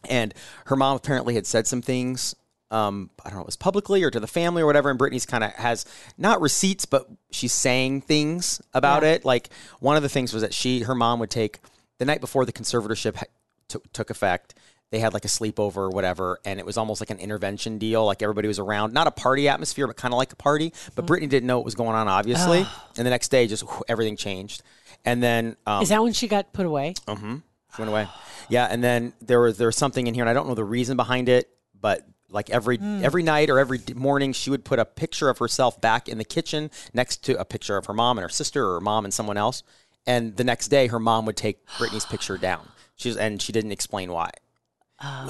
and 0.09 0.35
her 0.67 0.77
mom 0.77 0.97
apparently 0.97 1.35
had 1.35 1.47
said 1.47 1.67
some 1.67 1.83
things. 1.83 2.35
Um, 2.73 3.11
I 3.25 3.31
don't 3.31 3.37
know, 3.39 3.43
it 3.43 3.47
was 3.47 3.57
publicly 3.57 4.05
or 4.05 4.11
to 4.13 4.21
the 4.21 4.29
family 4.29 4.63
or 4.63 4.67
whatever. 4.67 4.91
And 4.91 4.99
Brittany's 4.99 5.27
kind 5.27 5.43
of 5.43 5.51
has 5.55 5.85
not 6.17 6.41
receipts, 6.41 6.85
but 6.85 7.09
she's 7.33 7.53
saying 7.53 8.03
things 8.03 8.61
about 8.73 9.03
Yeah. 9.03 9.15
it. 9.15 9.25
Like 9.25 9.49
one 9.81 9.97
of 9.97 10.05
the 10.05 10.09
things 10.09 10.33
was 10.33 10.43
that 10.43 10.55
she, 10.55 10.83
her 10.83 10.95
mom 10.95 11.19
would 11.19 11.31
take 11.31 11.59
the 11.99 12.05
night 12.05 12.21
before 12.21 12.45
the 12.45 12.53
conservatorship 12.53 13.17
ha- 13.17 13.25
took 13.69 13.93
took 13.93 14.09
effect. 14.11 14.55
They 14.91 14.99
had 14.99 15.15
like 15.15 15.25
a 15.25 15.29
sleepover 15.29 15.77
or 15.77 15.91
whatever, 15.91 16.41
and 16.45 16.59
it 16.59 16.67
was 16.67 16.77
almost 16.77 17.01
like 17.01 17.11
an 17.11 17.19
intervention 17.19 17.79
deal. 17.79 18.05
Like 18.05 18.23
everybody 18.23 18.49
was 18.49 18.59
around, 18.59 18.93
not 18.93 19.07
a 19.07 19.13
party 19.13 19.49
atmosphere, 19.49 19.87
but 19.87 19.97
kind 19.97 20.13
of 20.13 20.19
like 20.19 20.33
a 20.33 20.37
party. 20.37 20.73
But 20.97 21.07
Brittany 21.07 21.29
didn't 21.29 21.47
know 21.47 21.59
what 21.59 21.65
was 21.65 21.77
going 21.77 21.95
on, 21.95 22.09
obviously. 22.09 22.67
And 22.97 23.07
the 23.07 23.11
next 23.11 23.29
day, 23.29 23.47
just 23.47 23.63
whew, 23.63 23.85
everything 23.89 24.17
changed. 24.17 24.63
And 25.05 25.23
then 25.23 25.57
um, 25.67 25.83
Is 25.83 25.91
that 25.91 26.03
when 26.03 26.13
she 26.13 26.27
got 26.29 26.53
put 26.53 26.67
away? 26.67 26.95
Mm 27.07 27.19
hmm 27.19 27.37
she 27.77 27.83
went 27.83 27.91
away. 27.91 28.09
Yeah, 28.49 28.67
and 28.67 28.83
then 28.83 29.13
there 29.21 29.41
was 29.41 29.57
there 29.57 29.69
was 29.69 29.77
something 29.77 30.09
in 30.09 30.15
here, 30.15 30.25
and 30.25 30.31
I 30.31 30.33
don't 30.33 30.49
know 30.49 30.57
the 30.57 30.65
reason 30.65 30.97
behind 30.97 31.29
it, 31.29 31.49
but 31.81 32.05
like 32.29 32.51
every 32.51 32.79
every 32.81 33.23
night 33.23 33.49
or 33.49 33.61
every 33.61 33.79
d- 33.79 33.95
morning, 33.95 34.33
she 34.33 34.51
would 34.51 34.65
put 34.65 34.81
a 34.81 34.85
picture 34.85 35.29
of 35.29 35.39
herself 35.39 35.81
back 35.81 36.09
in 36.09 36.19
the 36.19 36.25
kitchen 36.25 36.71
next 36.93 37.23
to 37.25 37.39
a 37.39 37.45
picture 37.45 37.77
of 37.77 37.87
her 37.87 37.95
mom 37.95 38.19
and 38.19 38.25
her 38.25 38.29
sister, 38.29 38.67
or 38.67 38.75
her 38.75 38.81
mom 38.81 39.05
and 39.05 39.15
someone 39.15 39.37
else. 39.37 39.63
And 40.05 40.37
the 40.37 40.43
next 40.43 40.69
day, 40.69 40.89
her 40.89 40.99
mom 40.99 41.27
would 41.27 41.37
take 41.37 41.65
Brittany's 41.79 42.05
picture 42.07 42.37
down. 42.37 42.69
She's 42.97 43.17
and 43.17 43.41
she 43.41 43.53
didn't 43.53 43.73
explain 43.73 44.11
why. 44.11 44.31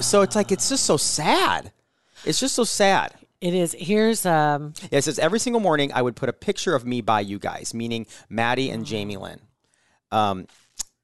So 0.01 0.21
it's 0.21 0.35
like 0.35 0.51
it's 0.51 0.69
just 0.69 0.85
so 0.85 0.97
sad. 0.97 1.71
It's 2.25 2.39
just 2.39 2.55
so 2.55 2.63
sad. 2.63 3.13
It 3.39 3.53
is. 3.53 3.75
Here's 3.77 4.25
um. 4.25 4.73
Yeah, 4.91 4.99
it 4.99 5.03
says 5.03 5.17
every 5.17 5.39
single 5.39 5.59
morning 5.59 5.91
I 5.93 6.01
would 6.01 6.15
put 6.15 6.29
a 6.29 6.33
picture 6.33 6.75
of 6.75 6.85
me 6.85 7.01
by 7.01 7.21
you 7.21 7.39
guys, 7.39 7.73
meaning 7.73 8.05
Maddie 8.29 8.69
and 8.69 8.85
Jamie 8.85 9.17
Lynn. 9.17 9.41
Um, 10.11 10.47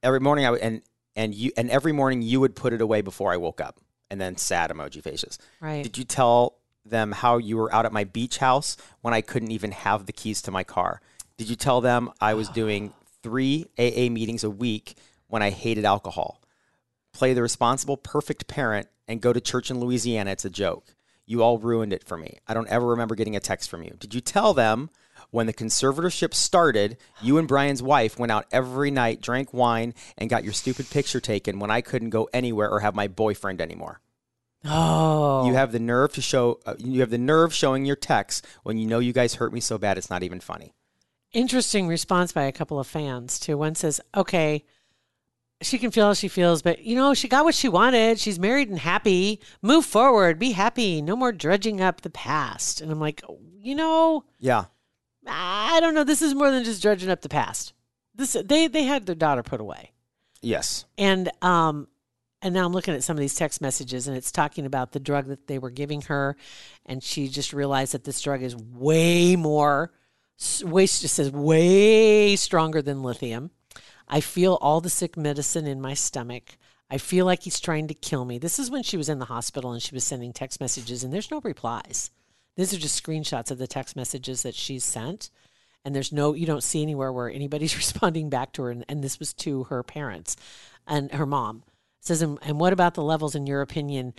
every 0.04 0.20
morning 0.20 0.46
I 0.46 0.52
would, 0.52 0.62
and 0.62 0.82
and 1.16 1.34
you 1.34 1.52
and 1.58 1.70
every 1.70 1.92
morning 1.92 2.22
you 2.22 2.40
would 2.40 2.56
put 2.56 2.74
it 2.74 2.82
away 2.82 3.02
before 3.02 3.34
I 3.34 3.38
woke 3.38 3.60
up, 3.62 3.80
and 4.12 4.22
then 4.22 4.38
sad 4.38 4.70
emoji 4.70 5.02
faces. 5.02 5.40
Right. 5.60 5.84
Did 5.84 5.98
you 5.98 6.04
tell 6.04 6.60
them 6.86 7.12
how 7.12 7.38
you 7.38 7.58
were 7.58 7.74
out 7.74 7.86
at 7.86 7.92
my 7.92 8.04
beach 8.04 8.38
house 8.38 8.78
when 9.02 9.14
I 9.14 9.22
couldn't 9.22 9.52
even 9.52 9.72
have 9.72 10.06
the 10.06 10.14
keys 10.14 10.42
to 10.44 10.52
my 10.52 10.64
car? 10.64 11.02
Did 11.38 11.50
you 11.50 11.56
tell 11.56 11.82
them 11.82 12.12
I 12.22 12.36
was 12.36 12.50
doing 12.62 12.94
three 13.24 13.66
AA 13.80 14.10
meetings 14.10 14.44
a 14.44 14.50
week 14.50 14.96
when 15.28 15.42
I 15.42 15.50
hated 15.50 15.86
alcohol? 15.86 16.40
Play 17.18 17.34
the 17.34 17.42
responsible, 17.42 17.98
perfect 17.98 18.46
parent 18.46 18.90
and 19.08 19.20
go 19.20 19.34
to 19.34 19.42
church 19.42 19.72
in 19.72 19.80
Louisiana. 19.80 20.30
It's 20.30 20.46
a 20.46 20.52
joke. 20.52 20.94
You 21.26 21.42
all 21.42 21.58
ruined 21.58 21.92
it 21.92 22.04
for 22.04 22.16
me. 22.16 22.38
I 22.48 22.54
don't 22.54 22.68
ever 22.68 22.86
remember 22.86 23.16
getting 23.16 23.36
a 23.36 23.40
text 23.40 23.72
from 23.72 23.82
you. 23.82 23.96
Did 23.98 24.14
you 24.14 24.22
tell 24.22 24.54
them 24.54 24.92
when 25.32 25.48
the 25.48 25.54
conservatorship 25.54 26.36
started, 26.36 26.96
you 27.20 27.40
and 27.40 27.48
Brian's 27.48 27.82
wife 27.82 28.20
went 28.20 28.32
out 28.32 28.46
every 28.52 28.92
night, 28.92 29.20
drank 29.20 29.52
wine, 29.52 29.96
and 30.16 30.30
got 30.30 30.44
your 30.44 30.54
stupid 30.54 30.92
picture 30.92 31.20
taken 31.20 31.58
when 31.58 31.72
I 31.72 31.82
couldn't 31.82 32.12
go 32.12 32.30
anywhere 32.34 32.70
or 32.70 32.82
have 32.82 32.94
my 32.94 33.08
boyfriend 33.08 33.62
anymore? 33.62 34.00
Oh. 34.64 35.48
You 35.48 35.56
have 35.56 35.72
the 35.72 35.80
nerve 35.80 36.14
to 36.14 36.22
show. 36.22 36.60
Uh, 36.68 36.76
you 36.78 37.00
have 37.00 37.10
the 37.10 37.18
nerve 37.18 37.52
showing 37.52 37.84
your 37.84 37.96
texts 37.96 38.48
when 38.62 38.78
you 38.78 38.86
know 38.86 39.00
you 39.00 39.12
guys 39.12 39.34
hurt 39.34 39.52
me 39.52 39.60
so 39.60 39.80
bad 39.80 39.98
it's 39.98 40.12
not 40.12 40.22
even 40.22 40.40
funny. 40.40 40.76
Interesting 41.34 41.88
response 41.88 42.32
by 42.32 42.44
a 42.44 42.52
couple 42.52 42.80
of 42.80 42.86
fans 42.86 43.40
too. 43.40 43.58
One 43.58 43.74
says, 43.74 44.00
"Okay, 44.16 44.66
she 45.62 45.78
can 45.78 45.92
feel 45.92 46.08
how 46.08 46.14
she 46.14 46.28
feels, 46.28 46.62
but 46.62 46.84
you 46.84 46.96
know, 46.96 47.14
she 47.14 47.28
got 47.28 47.46
what 47.46 47.56
she 47.56 47.68
wanted. 47.70 48.20
She's 48.20 48.40
married 48.40 48.70
and 48.70 48.80
happy. 48.80 49.42
Move 49.62 49.86
forward, 49.86 50.38
be 50.40 50.52
happy. 50.52 51.02
No 51.02 51.16
more 51.16 51.32
dredging 51.32 51.82
up 51.82 52.02
the 52.02 52.10
past." 52.10 52.82
And 52.82 52.92
I'm 52.92 53.00
like, 53.00 53.22
you 53.60 53.76
know, 53.76 54.26
Yeah, 54.40 54.66
I 55.28 55.80
don't 55.80 55.94
know. 55.94 56.04
This 56.04 56.22
is 56.22 56.36
more 56.36 56.52
than 56.52 56.64
just 56.64 56.82
dredging 56.82 57.10
up 57.10 57.22
the 57.22 57.30
past. 57.30 57.74
This 58.14 58.34
they 58.34 58.68
they 58.68 58.84
had 58.84 59.06
their 59.06 59.16
daughter 59.16 59.44
put 59.44 59.62
away, 59.62 59.94
yes, 60.42 60.86
and 60.98 61.30
um, 61.42 61.88
and 62.42 62.54
now 62.54 62.66
I'm 62.66 62.74
looking 62.74 62.94
at 62.94 63.04
some 63.04 63.18
of 63.18 63.22
these 63.22 63.36
text 63.36 63.62
messages, 63.62 64.08
and 64.08 64.16
it's 64.16 64.32
talking 64.32 64.66
about 64.66 64.92
the 64.92 65.00
drug 65.00 65.26
that 65.28 65.48
they 65.48 65.60
were 65.60 65.70
giving 65.70 66.02
her, 66.04 66.36
and 66.86 67.04
she 67.04 67.28
just 67.28 67.54
realized 67.54 67.94
that 67.94 68.04
this 68.04 68.22
drug 68.22 68.42
is 68.44 68.56
way 68.56 69.36
more, 69.36 69.92
way 70.64 70.84
it 70.84 70.88
says 70.90 71.32
way 71.32 72.36
stronger 72.36 72.82
than 72.82 73.04
lithium. 73.04 73.52
I 74.08 74.22
feel 74.22 74.58
all 74.62 74.82
the 74.82 74.90
sick 74.90 75.18
medicine 75.18 75.68
in 75.68 75.82
my 75.82 75.94
stomach. 75.94 76.58
I 76.90 76.98
feel 76.98 77.26
like 77.26 77.44
he's 77.44 77.60
trying 77.60 77.88
to 77.88 77.94
kill 77.94 78.24
me. 78.24 78.38
This 78.38 78.60
is 78.60 78.72
when 78.72 78.84
she 78.84 78.98
was 78.98 79.10
in 79.10 79.20
the 79.20 79.26
hospital 79.26 79.72
and 79.74 79.82
she 79.82 79.94
was 79.94 80.04
sending 80.04 80.32
text 80.32 80.62
messages, 80.62 81.04
and 81.04 81.14
there's 81.14 81.32
no 81.32 81.42
replies. 81.42 82.12
These 82.56 82.74
are 82.74 82.80
just 82.80 83.02
screenshots 83.02 83.52
of 83.52 83.58
the 83.58 83.68
text 83.68 83.96
messages 83.96 84.42
that 84.44 84.56
she's 84.56 84.84
sent. 84.84 85.30
And 85.86 85.96
there's 85.96 86.12
no, 86.12 86.34
you 86.34 86.46
don't 86.46 86.64
see 86.64 86.82
anywhere 86.82 87.14
where 87.14 87.30
anybody's 87.30 87.78
responding 87.78 88.30
back 88.30 88.52
to 88.54 88.64
her. 88.64 88.72
And, 88.72 88.84
and 88.90 89.04
this 89.04 89.20
was 89.20 89.34
to 89.36 89.66
her 89.66 89.84
parents 89.84 90.36
and 90.88 91.12
her 91.12 91.26
mom. 91.26 91.64
Says, 92.02 92.22
and, 92.22 92.40
and 92.42 92.60
what 92.60 92.74
about 92.74 92.94
the 92.94 93.04
levels 93.04 93.36
in 93.36 93.48
your 93.48 93.62
opinion? 93.62 94.14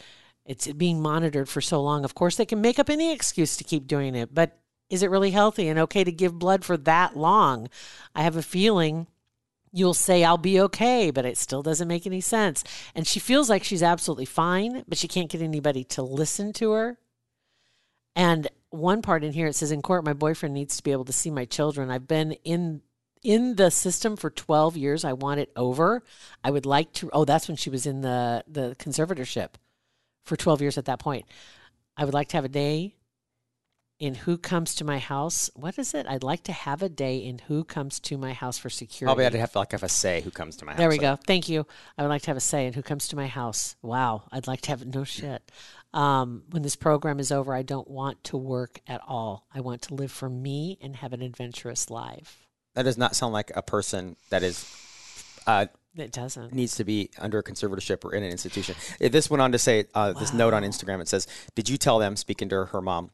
It's 0.44 0.70
being 0.72 1.02
monitored 1.02 1.48
for 1.48 1.60
so 1.60 1.82
long. 1.82 2.04
Of 2.04 2.14
course, 2.14 2.36
they 2.36 2.46
can 2.46 2.60
make 2.60 2.78
up 2.78 2.88
any 2.88 3.12
excuse 3.12 3.56
to 3.56 3.64
keep 3.64 3.86
doing 3.86 4.14
it, 4.14 4.34
but 4.34 4.58
is 4.88 5.02
it 5.02 5.10
really 5.10 5.30
healthy 5.30 5.68
and 5.68 5.78
okay 5.80 6.04
to 6.04 6.12
give 6.12 6.38
blood 6.38 6.64
for 6.64 6.76
that 6.78 7.16
long? 7.16 7.68
I 8.14 8.22
have 8.22 8.36
a 8.36 8.42
feeling 8.42 9.06
you'll 9.72 9.94
say 9.94 10.24
I'll 10.24 10.38
be 10.38 10.60
okay, 10.60 11.10
but 11.10 11.24
it 11.24 11.38
still 11.38 11.62
doesn't 11.62 11.88
make 11.88 12.06
any 12.06 12.20
sense. 12.20 12.64
And 12.94 13.06
she 13.06 13.20
feels 13.20 13.48
like 13.48 13.64
she's 13.64 13.82
absolutely 13.82 14.24
fine, 14.24 14.84
but 14.88 14.98
she 14.98 15.08
can't 15.08 15.30
get 15.30 15.42
anybody 15.42 15.84
to 15.84 16.02
listen 16.02 16.52
to 16.54 16.72
her. 16.72 16.98
And 18.14 18.48
one 18.70 19.02
part 19.02 19.24
in 19.24 19.32
here 19.32 19.46
it 19.46 19.54
says 19.54 19.70
in 19.70 19.80
court 19.80 20.04
my 20.04 20.12
boyfriend 20.12 20.54
needs 20.54 20.76
to 20.76 20.82
be 20.82 20.92
able 20.92 21.04
to 21.06 21.12
see 21.12 21.30
my 21.30 21.44
children. 21.44 21.90
I've 21.90 22.08
been 22.08 22.32
in 22.44 22.82
in 23.22 23.56
the 23.56 23.70
system 23.70 24.16
for 24.16 24.30
12 24.30 24.76
years. 24.76 25.04
I 25.04 25.12
want 25.12 25.40
it 25.40 25.50
over. 25.56 26.04
I 26.44 26.50
would 26.50 26.66
like 26.66 26.92
to 26.94 27.10
Oh, 27.12 27.24
that's 27.24 27.48
when 27.48 27.56
she 27.56 27.70
was 27.70 27.86
in 27.86 28.00
the 28.00 28.44
the 28.46 28.76
conservatorship 28.78 29.50
for 30.24 30.36
12 30.36 30.60
years 30.60 30.78
at 30.78 30.84
that 30.86 30.98
point. 30.98 31.26
I 31.96 32.04
would 32.04 32.14
like 32.14 32.28
to 32.28 32.36
have 32.36 32.44
a 32.44 32.48
day 32.48 32.94
in 33.98 34.14
who 34.14 34.38
comes 34.38 34.74
to 34.76 34.84
my 34.84 34.98
house. 34.98 35.50
What 35.54 35.78
is 35.78 35.92
it? 35.94 36.06
I'd 36.06 36.22
like 36.22 36.44
to 36.44 36.52
have 36.52 36.82
a 36.82 36.88
day 36.88 37.18
in 37.18 37.38
who 37.48 37.64
comes 37.64 37.98
to 38.00 38.16
my 38.16 38.32
house 38.32 38.56
for 38.58 38.70
security. 38.70 39.06
probably 39.08 39.26
I'd 39.26 39.34
have 39.34 39.52
to 39.52 39.58
like 39.58 39.72
have 39.72 39.82
a 39.82 39.88
say 39.88 40.20
who 40.20 40.30
comes 40.30 40.56
to 40.58 40.64
my 40.64 40.72
house. 40.72 40.78
There 40.78 40.88
we 40.88 40.98
go. 40.98 41.16
Thank 41.26 41.48
you. 41.48 41.66
I 41.96 42.02
would 42.02 42.08
like 42.08 42.22
to 42.22 42.30
have 42.30 42.36
a 42.36 42.40
say 42.40 42.66
in 42.66 42.74
who 42.74 42.82
comes 42.82 43.08
to 43.08 43.16
my 43.16 43.26
house. 43.26 43.76
Wow. 43.82 44.24
I'd 44.30 44.46
like 44.46 44.60
to 44.62 44.70
have 44.70 44.86
no 44.86 45.04
shit. 45.04 45.50
Um, 45.92 46.44
when 46.50 46.62
this 46.62 46.76
program 46.76 47.18
is 47.18 47.32
over, 47.32 47.52
I 47.54 47.62
don't 47.62 47.88
want 47.88 48.22
to 48.24 48.36
work 48.36 48.80
at 48.86 49.00
all. 49.08 49.46
I 49.52 49.60
want 49.60 49.82
to 49.82 49.94
live 49.94 50.12
for 50.12 50.28
me 50.28 50.78
and 50.80 50.94
have 50.96 51.12
an 51.12 51.22
adventurous 51.22 51.90
life. 51.90 52.46
That 52.74 52.84
does 52.84 52.98
not 52.98 53.16
sound 53.16 53.32
like 53.32 53.50
a 53.56 53.62
person 53.62 54.16
that 54.30 54.42
is 54.44 54.64
uh, 55.46 55.66
It 55.96 56.12
doesn't. 56.12 56.52
needs 56.54 56.76
to 56.76 56.84
be 56.84 57.10
under 57.18 57.38
a 57.38 57.42
conservatorship 57.42 58.04
or 58.04 58.14
in 58.14 58.22
an 58.22 58.30
institution. 58.30 58.76
This 59.00 59.28
went 59.30 59.40
on 59.42 59.50
to 59.52 59.58
say 59.58 59.86
uh, 59.94 60.12
this 60.12 60.32
note 60.32 60.54
on 60.54 60.62
Instagram. 60.62 61.00
It 61.00 61.08
says, 61.08 61.26
"Did 61.56 61.68
you 61.68 61.78
tell 61.78 61.98
them, 61.98 62.14
speaking 62.16 62.48
to 62.50 62.66
her 62.66 62.82
mom, 62.82 63.10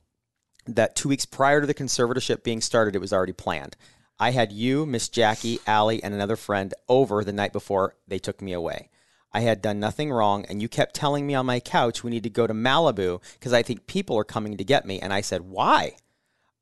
that 0.67 0.97
two 0.97 1.09
weeks 1.09 1.25
prior 1.25 1.61
to 1.61 1.67
the 1.67 1.75
conservatorship 1.75 2.43
being 2.43 2.61
started, 2.61 2.95
it 2.95 3.01
was 3.01 3.13
already 3.13 3.33
planned? 3.33 3.77
I 4.19 4.31
had 4.31 4.53
you, 4.53 4.87
Miss 4.87 5.09
Jackie, 5.09 5.59
Allie, 5.67 6.03
and 6.03 6.15
another 6.15 6.37
friend 6.37 6.73
over 6.89 7.25
the 7.25 7.33
night 7.33 7.53
before 7.53 7.97
they 8.07 8.19
took 8.19 8.41
me 8.41 8.53
away. 8.53 8.91
I 9.33 9.41
had 9.41 9.61
done 9.61 9.81
nothing 9.81 10.13
wrong, 10.13 10.45
and 10.49 10.63
you 10.63 10.69
kept 10.69 10.95
telling 10.95 11.27
me 11.27 11.35
on 11.35 11.47
my 11.47 11.59
couch 11.59 12.05
we 12.05 12.11
need 12.11 12.23
to 12.23 12.31
go 12.31 12.47
to 12.47 12.55
Malibu 12.55 13.21
because 13.33 13.53
I 13.53 13.63
think 13.63 13.89
people 13.89 14.17
are 14.17 14.25
coming 14.25 14.57
to 14.57 14.65
get 14.65 14.87
me. 14.87 15.01
And 15.01 15.13
I 15.13 15.23
said, 15.23 15.43
why? 15.43 15.97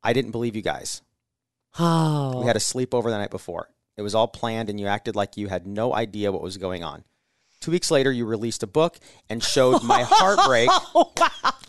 I 0.03 0.11
didn't 0.13 0.31
believe 0.31 0.55
you 0.55 0.63
guys. 0.63 1.03
Oh. 1.77 2.41
We 2.41 2.47
had 2.47 2.55
a 2.55 2.59
sleepover 2.59 3.05
the 3.05 3.17
night 3.17 3.29
before. 3.29 3.69
It 3.95 4.01
was 4.01 4.15
all 4.15 4.27
planned, 4.27 4.69
and 4.69 4.79
you 4.79 4.87
acted 4.87 5.15
like 5.15 5.37
you 5.37 5.49
had 5.49 5.67
no 5.67 5.93
idea 5.93 6.31
what 6.31 6.41
was 6.41 6.57
going 6.57 6.83
on. 6.83 7.03
Two 7.63 7.71
weeks 7.71 7.89
later, 7.89 8.11
you 8.11 8.25
released 8.25 8.61
a 8.61 8.67
book 8.67 8.99
and 9.29 9.41
showed 9.41 9.83
my 9.83 10.03
heartbreak. 10.05 10.69
Oh, 10.95 11.13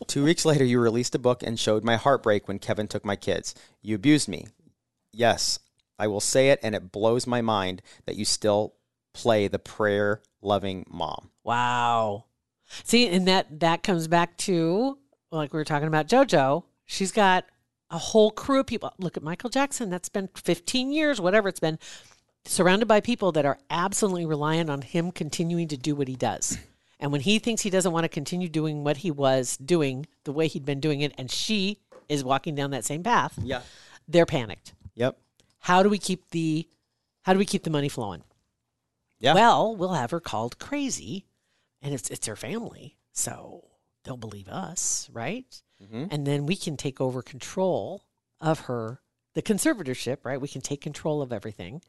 Two 0.09 0.25
weeks 0.25 0.45
later, 0.45 0.65
you 0.65 0.81
released 0.81 1.15
a 1.15 1.21
book 1.21 1.45
and 1.45 1.57
showed 1.59 1.85
my 1.85 1.95
heartbreak 1.95 2.49
when 2.49 2.59
Kevin 2.59 2.89
took 2.89 3.05
my 3.05 3.15
kids. 3.15 3.55
You 3.81 3.95
abused 3.95 4.29
me. 4.29 4.49
Yes, 5.13 5.61
I 5.97 6.09
will 6.09 6.21
say 6.21 6.51
it, 6.51 6.59
and 6.65 6.75
it 6.75 6.91
blows 6.91 7.29
my 7.29 7.43
mind 7.43 7.81
that 8.07 8.17
you 8.17 8.25
still 8.25 8.75
play 9.13 9.47
the 9.47 9.61
prayer 9.61 10.21
loving 10.43 10.85
mom. 10.91 11.31
Wow. 11.45 12.25
See, 12.83 13.07
and 13.07 13.29
that 13.29 13.61
that 13.61 13.85
comes 13.85 14.09
back 14.09 14.37
to 14.39 14.99
like 15.31 15.53
we 15.53 15.59
were 15.59 15.65
talking 15.65 15.87
about 15.87 16.09
JoJo. 16.09 16.65
She's 16.87 17.13
got 17.13 17.45
a 17.91 17.99
whole 17.99 18.33
crew 18.33 18.61
of 18.61 18.67
people. 18.67 18.93
Look 18.99 19.17
at 19.17 19.23
Michael 19.23 19.49
Jackson. 19.49 19.91
That's 19.91 20.09
been 20.09 20.29
15 20.35 20.91
years, 20.91 21.21
whatever 21.21 21.49
it's 21.49 21.61
been, 21.61 21.79
surrounded 22.45 22.87
by 22.87 23.01
people 23.01 23.33
that 23.33 23.47
are 23.47 23.59
absolutely 23.71 24.27
reliant 24.27 24.71
on 24.71 24.83
him 24.83 25.11
continuing 25.11 25.69
to 25.69 25.77
do 25.77 25.95
what 25.95 26.09
he 26.09 26.17
does. 26.17 26.59
And 27.01 27.11
when 27.13 27.21
he 27.23 27.39
thinks 27.39 27.61
he 27.61 27.71
doesn't 27.71 27.93
want 27.93 28.05
to 28.05 28.09
continue 28.09 28.49
doing 28.49 28.83
what 28.83 28.99
he 28.99 29.11
was 29.11 29.59
doing 29.59 30.07
the 30.23 30.33
way 30.33 30.47
he'd 30.47 30.65
been 30.65 30.81
doing 30.81 31.01
it, 31.03 31.13
and 31.19 31.31
she 31.31 31.81
is 32.09 32.25
walking 32.25 32.55
down 32.55 32.71
that 32.71 32.85
same 32.85 33.03
path, 33.03 33.37
Yeah. 33.43 33.61
they're 34.09 34.25
panicked. 34.25 34.73
Yep. 34.95 35.19
How 35.59 35.83
do 35.83 35.91
we 35.91 35.99
keep 35.99 36.31
the 36.31 36.67
how 37.23 37.33
do 37.35 37.39
we 37.39 37.45
keep 37.45 37.65
the 37.65 37.69
money 37.71 37.89
flowing? 37.91 38.23
Yeah. 39.19 39.35
Well, 39.35 39.75
we'll 39.77 39.93
have 39.95 40.13
her 40.13 40.21
called 40.21 40.59
crazy, 40.59 41.27
and 41.83 41.93
it's 41.93 42.09
it's 42.09 42.27
her 42.27 42.37
family, 42.37 42.97
so 43.13 43.65
they'll 44.05 44.17
believe 44.17 44.49
us, 44.49 45.11
right? 45.13 45.61
Mhm. 45.83 46.09
And 46.11 46.27
then 46.27 46.47
we 46.47 46.57
can 46.57 46.77
take 46.77 47.01
over 47.03 47.21
control 47.23 48.05
of 48.41 48.61
her, 48.61 49.03
the 49.35 49.43
conservatorship, 49.43 50.19
right? 50.25 50.41
We 50.41 50.49
can 50.49 50.63
take 50.63 50.81
control 50.81 51.21
of 51.23 51.33
everything, 51.33 51.83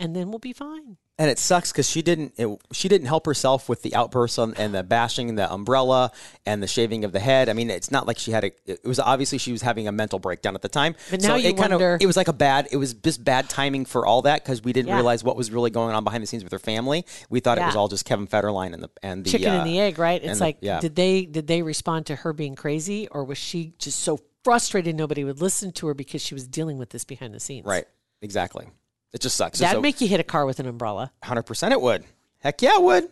and 0.00 0.16
then 0.16 0.30
we'll 0.30 0.38
be 0.40 0.52
fine. 0.52 0.96
and 1.18 1.30
it 1.30 1.38
sucks 1.38 1.70
because 1.70 1.88
she 1.88 2.00
didn't 2.02 2.32
it, 2.38 2.48
she 2.72 2.88
didn't 2.88 3.06
help 3.06 3.26
herself 3.26 3.68
with 3.68 3.82
the 3.82 3.94
outbursts 3.94 4.38
on, 4.38 4.54
and 4.54 4.74
the 4.74 4.82
bashing 4.82 5.34
the 5.36 5.52
umbrella 5.52 6.10
and 6.46 6.62
the 6.62 6.66
shaving 6.66 7.04
of 7.04 7.12
the 7.12 7.20
head. 7.20 7.48
I 7.48 7.52
mean, 7.52 7.68
it's 7.70 7.90
not 7.90 8.06
like 8.06 8.18
she 8.18 8.30
had 8.32 8.44
a. 8.44 8.50
It 8.64 8.84
was 8.84 8.98
obviously 8.98 9.38
she 9.38 9.52
was 9.52 9.62
having 9.62 9.86
a 9.86 9.92
mental 9.92 10.18
breakdown 10.18 10.54
at 10.54 10.62
the 10.62 10.68
time. 10.68 10.94
But 11.10 11.20
so 11.22 11.28
now 11.28 11.34
you 11.36 11.50
it 11.50 11.56
kind 11.56 11.72
wonder- 11.72 11.94
of 11.94 12.00
it 12.02 12.06
was 12.06 12.16
like 12.16 12.28
a 12.28 12.32
bad. 12.32 12.68
It 12.72 12.76
was 12.78 12.94
just 12.94 13.22
bad 13.22 13.48
timing 13.50 13.84
for 13.84 14.06
all 14.06 14.22
that 14.22 14.42
because 14.42 14.64
we 14.64 14.72
didn't 14.72 14.88
Yeah. 14.88 14.94
realize 14.96 15.22
what 15.22 15.36
was 15.36 15.50
really 15.50 15.70
going 15.70 15.94
on 15.94 16.02
behind 16.02 16.22
the 16.22 16.26
scenes 16.26 16.42
with 16.42 16.52
her 16.52 16.58
family. 16.58 17.04
We 17.28 17.40
thought 17.40 17.58
it 17.58 17.64
was 17.64 17.76
all 17.76 17.88
just 17.88 18.04
Kevin 18.06 18.26
Federline 18.26 18.72
and 18.72 18.82
the 18.82 18.90
and 19.02 19.24
the 19.24 19.30
Chicken 19.30 19.50
uh, 19.52 19.58
and 19.58 19.66
the 19.68 19.78
egg, 19.78 19.98
right? 19.98 20.22
It's 20.24 20.38
the- 20.38 20.44
like, 20.44 20.58
yeah. 20.62 20.80
did 20.80 20.96
they 20.96 21.26
did 21.26 21.46
they 21.46 21.62
respond 21.62 22.06
to 22.06 22.16
her 22.16 22.32
being 22.32 22.54
crazy, 22.54 23.06
or 23.08 23.24
was 23.24 23.38
she 23.38 23.74
just 23.78 24.00
so 24.00 24.18
frustrated 24.42 24.96
nobody 24.96 25.22
would 25.22 25.42
listen 25.42 25.70
to 25.70 25.86
her 25.86 25.92
because 25.92 26.22
she 26.24 26.32
was 26.32 26.48
dealing 26.48 26.78
with 26.78 26.88
this 26.90 27.04
behind 27.04 27.34
the 27.34 27.40
scenes? 27.40 27.66
right. 27.66 27.84
Exactly. 28.22 28.66
It 29.12 29.20
just 29.20 29.36
sucks. 29.36 29.58
That'd 29.58 29.78
so, 29.78 29.80
make 29.80 30.00
you 30.00 30.08
hit 30.08 30.20
a 30.20 30.24
car 30.24 30.46
with 30.46 30.60
an 30.60 30.66
umbrella. 30.66 31.12
hundred 31.22 31.42
percent. 31.42 31.72
It 31.72 31.80
would. 31.80 32.04
Heck 32.38 32.62
yeah, 32.62 32.76
it 32.76 32.82
would. 32.82 33.08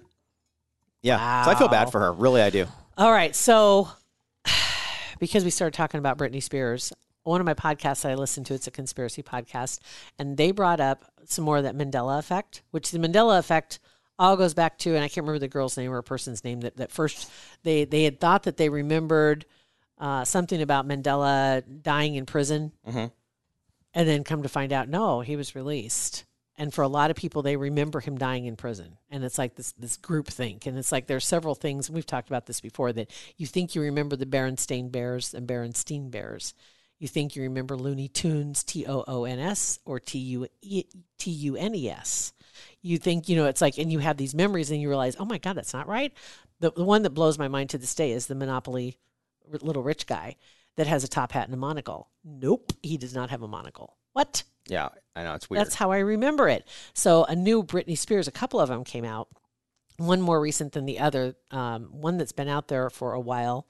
Yeah. 1.03 1.45
So 1.45 1.51
I 1.51 1.55
feel 1.55 1.69
bad 1.69 1.91
for 1.93 2.01
her. 2.01 2.13
Really, 2.13 2.41
I 2.43 2.51
do. 2.51 2.67
All 2.97 3.13
right. 3.13 3.35
So, 3.35 3.89
because 5.19 5.45
we 5.45 5.51
started 5.51 5.77
talking 5.77 5.99
about 5.99 6.19
Britney 6.19 6.43
Spears, 6.43 6.93
one 7.25 7.41
of 7.41 7.45
my 7.45 7.55
podcasts 7.55 8.03
that 8.03 8.13
I 8.13 8.15
listen 8.15 8.45
to, 8.45 8.55
it's 8.55 8.67
a 8.67 8.71
conspiracy 8.71 9.23
podcast, 9.23 9.81
and 10.19 10.37
they 10.37 10.51
brought 10.51 10.81
up 10.81 11.05
some 11.27 11.45
more 11.45 11.59
of 11.59 11.65
that 11.65 11.77
Mandela 11.77 12.19
effect, 12.19 12.63
which 12.71 12.91
the 12.91 12.99
Mandela 12.99 13.39
effect 13.39 13.79
all 14.19 14.37
goes 14.37 14.55
back 14.55 14.79
to, 14.79 14.91
and 14.95 14.99
I 15.05 15.09
can't 15.09 15.19
remember 15.19 15.39
the 15.39 15.49
girl's 15.49 15.77
name 15.77 15.93
or 15.93 15.99
a 15.99 16.03
person's 16.03 16.43
name 16.43 16.61
that, 16.63 16.77
that 16.79 16.91
first 16.91 17.31
they, 17.63 17.85
they 17.85 18.05
had 18.05 18.19
thought 18.19 18.45
that 18.45 18.57
they 18.57 18.69
remembered 18.69 19.45
uh, 19.99 20.25
something 20.25 20.61
about 20.63 20.89
Mandela 20.89 21.63
dying 21.83 22.15
in 22.17 22.27
prison, 22.27 22.73
Mhm. 22.89 23.13
And 23.95 24.09
then 24.09 24.25
come 24.25 24.43
to 24.43 24.49
find 24.49 24.73
out, 24.73 24.89
no, 24.89 25.21
he 25.21 25.37
was 25.37 25.55
released. 25.55 26.25
and 26.59 26.75
for 26.75 26.83
a 26.83 26.89
lot 26.89 27.11
of 27.11 27.17
people, 27.17 27.43
they 27.43 27.57
remember 27.57 28.01
him 28.01 28.19
dying 28.19 28.45
in 28.45 28.57
prison, 28.57 28.99
and 29.11 29.23
it's 29.25 29.39
like 29.39 29.55
this 29.55 29.73
this 29.73 29.97
group 29.97 30.27
think, 30.27 30.67
and 30.67 30.77
it's 30.77 30.91
like 30.91 31.07
there's 31.07 31.25
several 31.25 31.55
things. 31.55 31.89
We've 31.89 32.05
talked 32.05 32.29
about 32.29 32.47
this 32.47 32.61
before 32.61 32.93
that 32.95 33.11
you 33.37 33.47
think 33.47 33.75
you 33.75 33.83
remember 33.83 34.17
the 34.17 34.27
Berenstain 34.27 34.91
Bears 34.91 35.33
and 35.35 35.47
Berenstein 35.47 36.11
Bears. 36.11 36.55
You 36.99 37.07
think 37.07 37.37
you 37.37 37.43
remember 37.43 37.77
Looney 37.77 38.09
Tunes, 38.09 38.65
T 38.65 38.85
O 38.87 39.05
O 39.07 39.25
N 39.25 39.39
S, 39.39 39.79
or 39.85 40.01
T 40.01 40.19
U 40.19 40.49
T 41.17 41.31
U 41.31 41.57
N 41.57 41.75
E 41.77 41.89
S. 41.89 42.33
You 42.83 42.99
think, 42.99 43.29
you 43.29 43.37
know, 43.37 43.47
it's 43.47 43.61
like, 43.61 43.79
and 43.79 43.93
you 43.93 44.01
have 44.01 44.17
these 44.17 44.35
memories 44.35 44.73
and 44.73 44.83
you 44.83 44.89
realize, 44.89 45.15
oh 45.21 45.25
my 45.25 45.39
God, 45.39 45.53
that's 45.57 45.73
not 45.73 45.87
right. 45.87 46.13
The, 46.59 46.73
the 46.73 46.83
one 46.83 47.03
that 47.03 47.11
blows 47.11 47.39
my 47.39 47.47
mind 47.47 47.71
to 47.71 47.79
this 47.79 47.95
day 47.95 48.11
is 48.11 48.27
the 48.27 48.35
Monopoly 48.35 48.99
little 49.63 49.85
rich 49.85 50.09
guy 50.09 50.35
that 50.79 50.87
has 50.87 51.03
a 51.03 51.09
top 51.09 51.33
hat 51.33 51.47
and 51.47 51.55
a 51.55 51.59
monocle. 51.59 52.09
Nope, 52.25 52.73
he 52.83 52.97
does 52.97 53.13
not 53.13 53.31
have 53.31 53.43
a 53.43 53.49
monocle. 53.49 53.97
What? 54.13 54.45
Yeah, 54.69 54.91
I 55.17 55.25
know 55.25 55.35
it's 55.35 55.51
weird. 55.51 55.61
That's 55.61 55.75
how 55.75 55.91
I 55.91 55.99
remember 55.99 56.49
it. 56.49 56.69
So 56.95 57.25
a 57.25 57.35
new 57.35 57.65
Britney 57.65 57.99
Spears, 57.99 58.29
a 58.29 58.33
couple 58.33 58.61
of 58.61 58.69
them 58.69 58.85
came 58.85 59.05
out. 59.05 59.29
One 59.97 60.21
more 60.21 60.41
recent 60.41 60.73
than 60.73 60.87
the 60.87 61.01
other. 61.01 61.35
Um, 61.51 61.89
one 61.91 62.17
that's 62.17 62.31
been 62.31 62.49
out 62.49 62.69
there 62.69 62.91
for 62.91 63.13
a 63.13 63.21
while. 63.21 63.67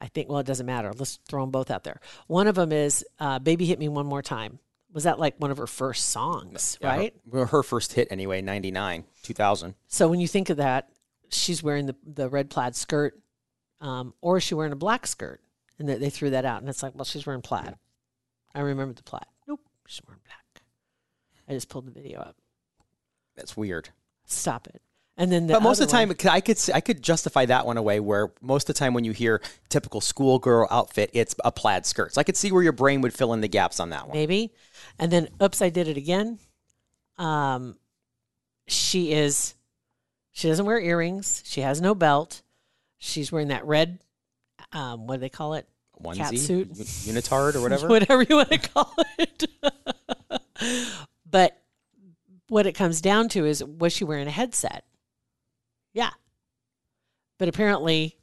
I 0.00 0.08
think. 0.08 0.30
Well, 0.30 0.38
it 0.38 0.46
doesn't 0.46 0.64
matter. 0.64 0.94
Let's 0.96 1.18
throw 1.28 1.42
them 1.42 1.50
both 1.50 1.70
out 1.70 1.84
there. 1.84 2.00
One 2.26 2.46
of 2.46 2.54
them 2.54 2.72
is 2.72 3.04
uh, 3.18 3.38
"Baby 3.38 3.66
Hit 3.66 3.78
Me 3.78 3.88
One 3.88 4.06
More 4.06 4.22
Time." 4.22 4.60
Was 4.94 5.04
that 5.04 5.18
like 5.18 5.34
one 5.36 5.50
of 5.50 5.58
her 5.58 5.66
first 5.66 6.08
songs? 6.08 6.78
Yeah, 6.80 6.88
right. 6.88 7.14
Well, 7.26 7.44
her 7.44 7.62
first 7.62 7.92
hit 7.92 8.08
anyway, 8.10 8.40
99, 8.40 9.04
2000. 9.22 9.74
So 9.88 10.08
when 10.08 10.18
you 10.20 10.26
think 10.26 10.48
of 10.48 10.56
that, 10.56 10.88
she's 11.28 11.62
wearing 11.62 11.84
the 11.84 11.96
the 12.02 12.30
red 12.30 12.48
plaid 12.48 12.74
skirt, 12.74 13.20
um, 13.82 14.14
or 14.22 14.38
is 14.38 14.42
she 14.42 14.54
wearing 14.54 14.72
a 14.72 14.76
black 14.76 15.06
skirt? 15.06 15.42
And 15.80 15.88
they, 15.88 15.96
they 15.96 16.10
threw 16.10 16.30
that 16.30 16.44
out, 16.44 16.60
and 16.60 16.68
it's 16.68 16.82
like, 16.82 16.94
well, 16.94 17.04
she's 17.04 17.26
wearing 17.26 17.42
plaid. 17.42 17.74
I 18.54 18.60
remember 18.60 18.92
the 18.94 19.02
plaid. 19.02 19.24
Nope, 19.48 19.60
she's 19.88 20.02
wearing 20.06 20.20
black. 20.24 20.62
I 21.48 21.52
just 21.54 21.68
pulled 21.68 21.86
the 21.86 21.90
video 21.90 22.20
up. 22.20 22.36
That's 23.36 23.56
weird. 23.56 23.88
Stop 24.26 24.68
it. 24.68 24.82
And 25.16 25.32
then, 25.32 25.46
the 25.48 25.54
but 25.54 25.62
most 25.62 25.80
of 25.80 25.88
the 25.88 25.92
time, 25.92 26.08
one- 26.08 26.16
I 26.30 26.40
could 26.40 26.56
s- 26.56 26.70
I 26.70 26.80
could 26.80 27.02
justify 27.02 27.44
that 27.46 27.66
one 27.66 27.76
away. 27.76 27.98
Where 28.00 28.32
most 28.40 28.68
of 28.68 28.74
the 28.74 28.78
time, 28.78 28.94
when 28.94 29.04
you 29.04 29.12
hear 29.12 29.42
typical 29.68 30.00
schoolgirl 30.00 30.68
outfit, 30.70 31.10
it's 31.12 31.34
a 31.44 31.50
plaid 31.52 31.84
skirt. 31.84 32.14
So 32.14 32.20
I 32.20 32.24
could 32.24 32.36
see 32.36 32.52
where 32.52 32.62
your 32.62 32.72
brain 32.72 33.00
would 33.02 33.12
fill 33.12 33.32
in 33.34 33.40
the 33.40 33.48
gaps 33.48 33.80
on 33.80 33.90
that 33.90 34.06
one. 34.08 34.16
maybe. 34.16 34.52
And 34.98 35.10
then, 35.12 35.28
oops, 35.42 35.60
I 35.60 35.68
did 35.70 35.88
it 35.88 35.96
again. 35.96 36.38
Um, 37.18 37.76
she 38.66 39.12
is, 39.12 39.54
she 40.32 40.48
doesn't 40.48 40.64
wear 40.64 40.78
earrings. 40.80 41.42
She 41.44 41.60
has 41.62 41.80
no 41.80 41.94
belt. 41.94 42.42
She's 42.98 43.30
wearing 43.32 43.48
that 43.48 43.66
red, 43.66 43.98
um, 44.72 45.06
what 45.06 45.16
do 45.16 45.20
they 45.20 45.28
call 45.28 45.54
it? 45.54 45.66
Onesie, 46.02 46.16
Catsuit. 46.16 46.78
u- 46.78 47.12
unitard, 47.14 47.54
or 47.56 47.60
whatever. 47.62 47.88
whatever 47.88 48.22
you 48.22 48.36
want 48.36 48.50
to 48.50 48.58
call 48.58 48.94
it. 49.18 49.46
but 51.30 51.60
what 52.48 52.66
it 52.66 52.72
comes 52.72 53.00
down 53.00 53.28
to 53.30 53.44
is 53.44 53.62
was 53.62 53.92
she 53.92 54.04
wearing 54.04 54.26
a 54.26 54.30
headset? 54.32 54.84
Yeah. 55.92 56.10
But 57.38 57.48
apparently 57.48 58.16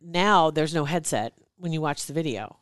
now 0.00 0.50
there's 0.50 0.74
no 0.74 0.84
headset 0.84 1.32
when 1.56 1.72
you 1.72 1.80
watch 1.80 2.06
the 2.06 2.12
video. 2.12 2.58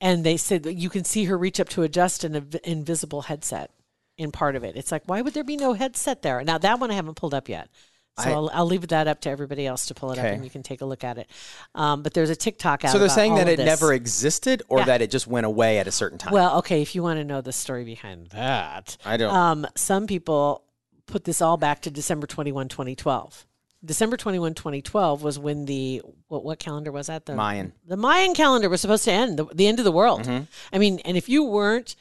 And 0.00 0.22
they 0.24 0.36
said 0.36 0.62
that 0.62 0.74
you 0.74 0.90
can 0.90 1.04
see 1.04 1.24
her 1.24 1.36
reach 1.36 1.58
up 1.58 1.68
to 1.70 1.82
adjust 1.82 2.24
an 2.24 2.34
inv- 2.34 2.60
invisible 2.60 3.22
headset 3.22 3.70
in 4.16 4.30
part 4.30 4.54
of 4.54 4.64
it. 4.64 4.76
It's 4.76 4.92
like, 4.92 5.02
why 5.06 5.22
would 5.22 5.34
there 5.34 5.44
be 5.44 5.56
no 5.56 5.72
headset 5.72 6.22
there? 6.22 6.42
Now, 6.44 6.58
that 6.58 6.78
one 6.78 6.90
I 6.90 6.94
haven't 6.94 7.16
pulled 7.16 7.34
up 7.34 7.48
yet. 7.48 7.68
So 8.18 8.28
I- 8.30 8.32
I'll, 8.32 8.50
I'll 8.52 8.66
leave 8.66 8.86
that 8.88 9.06
up 9.08 9.20
to 9.22 9.30
everybody 9.30 9.66
else 9.66 9.86
to 9.86 9.94
pull 9.94 10.12
it 10.12 10.18
up 10.18 10.24
and 10.24 10.44
you 10.44 10.50
can 10.50 10.62
take 10.62 10.80
a 10.80 10.84
look 10.84 11.04
at 11.04 11.18
it. 11.18 11.28
Um, 11.74 12.02
but 12.02 12.14
there's 12.14 12.30
a 12.30 12.36
TikTok 12.36 12.84
out 12.84 12.92
so 12.92 12.98
they're 12.98 13.08
saying 13.08 13.34
that 13.36 13.48
it 13.48 13.58
never 13.58 13.92
existed, 13.92 14.62
or 14.68 14.80
Yeah. 14.80 14.84
that 14.86 15.02
it 15.02 15.10
just 15.10 15.26
went 15.26 15.46
away 15.46 15.78
at 15.78 15.86
a 15.86 15.92
certain 15.92 16.18
time. 16.18 16.32
Well, 16.32 16.58
okay, 16.58 16.82
if 16.82 16.94
you 16.94 17.02
want 17.02 17.18
to 17.18 17.24
know 17.24 17.40
the 17.40 17.52
story 17.52 17.84
behind 17.84 18.28
that, 18.30 18.96
I 19.04 19.16
don't. 19.16 19.34
um, 19.34 19.66
some 19.76 20.06
people 20.06 20.64
put 21.06 21.24
this 21.24 21.40
all 21.40 21.56
back 21.56 21.82
to 21.82 21.90
December 21.90 22.26
21, 22.26 22.68
2012. 22.68 23.46
December 23.84 24.16
21, 24.16 24.54
2012 24.54 25.22
was 25.22 25.38
when 25.38 25.64
the 25.66 26.02
what, 26.26 26.44
what 26.44 26.58
calendar 26.58 26.90
was 26.90 27.06
that? 27.06 27.26
The 27.26 27.36
Mayan. 27.36 27.72
The 27.86 27.96
Mayan 27.96 28.34
calendar 28.34 28.68
was 28.68 28.80
supposed 28.80 29.04
to 29.04 29.12
end, 29.12 29.38
the, 29.38 29.44
the 29.54 29.68
end 29.68 29.78
of 29.78 29.84
the 29.84 29.92
world. 29.92 30.22
Mm-hmm. 30.22 30.44
I 30.72 30.78
mean, 30.78 30.98
and 31.04 31.16
if 31.16 31.28
you 31.28 31.44
weren't 31.44 31.94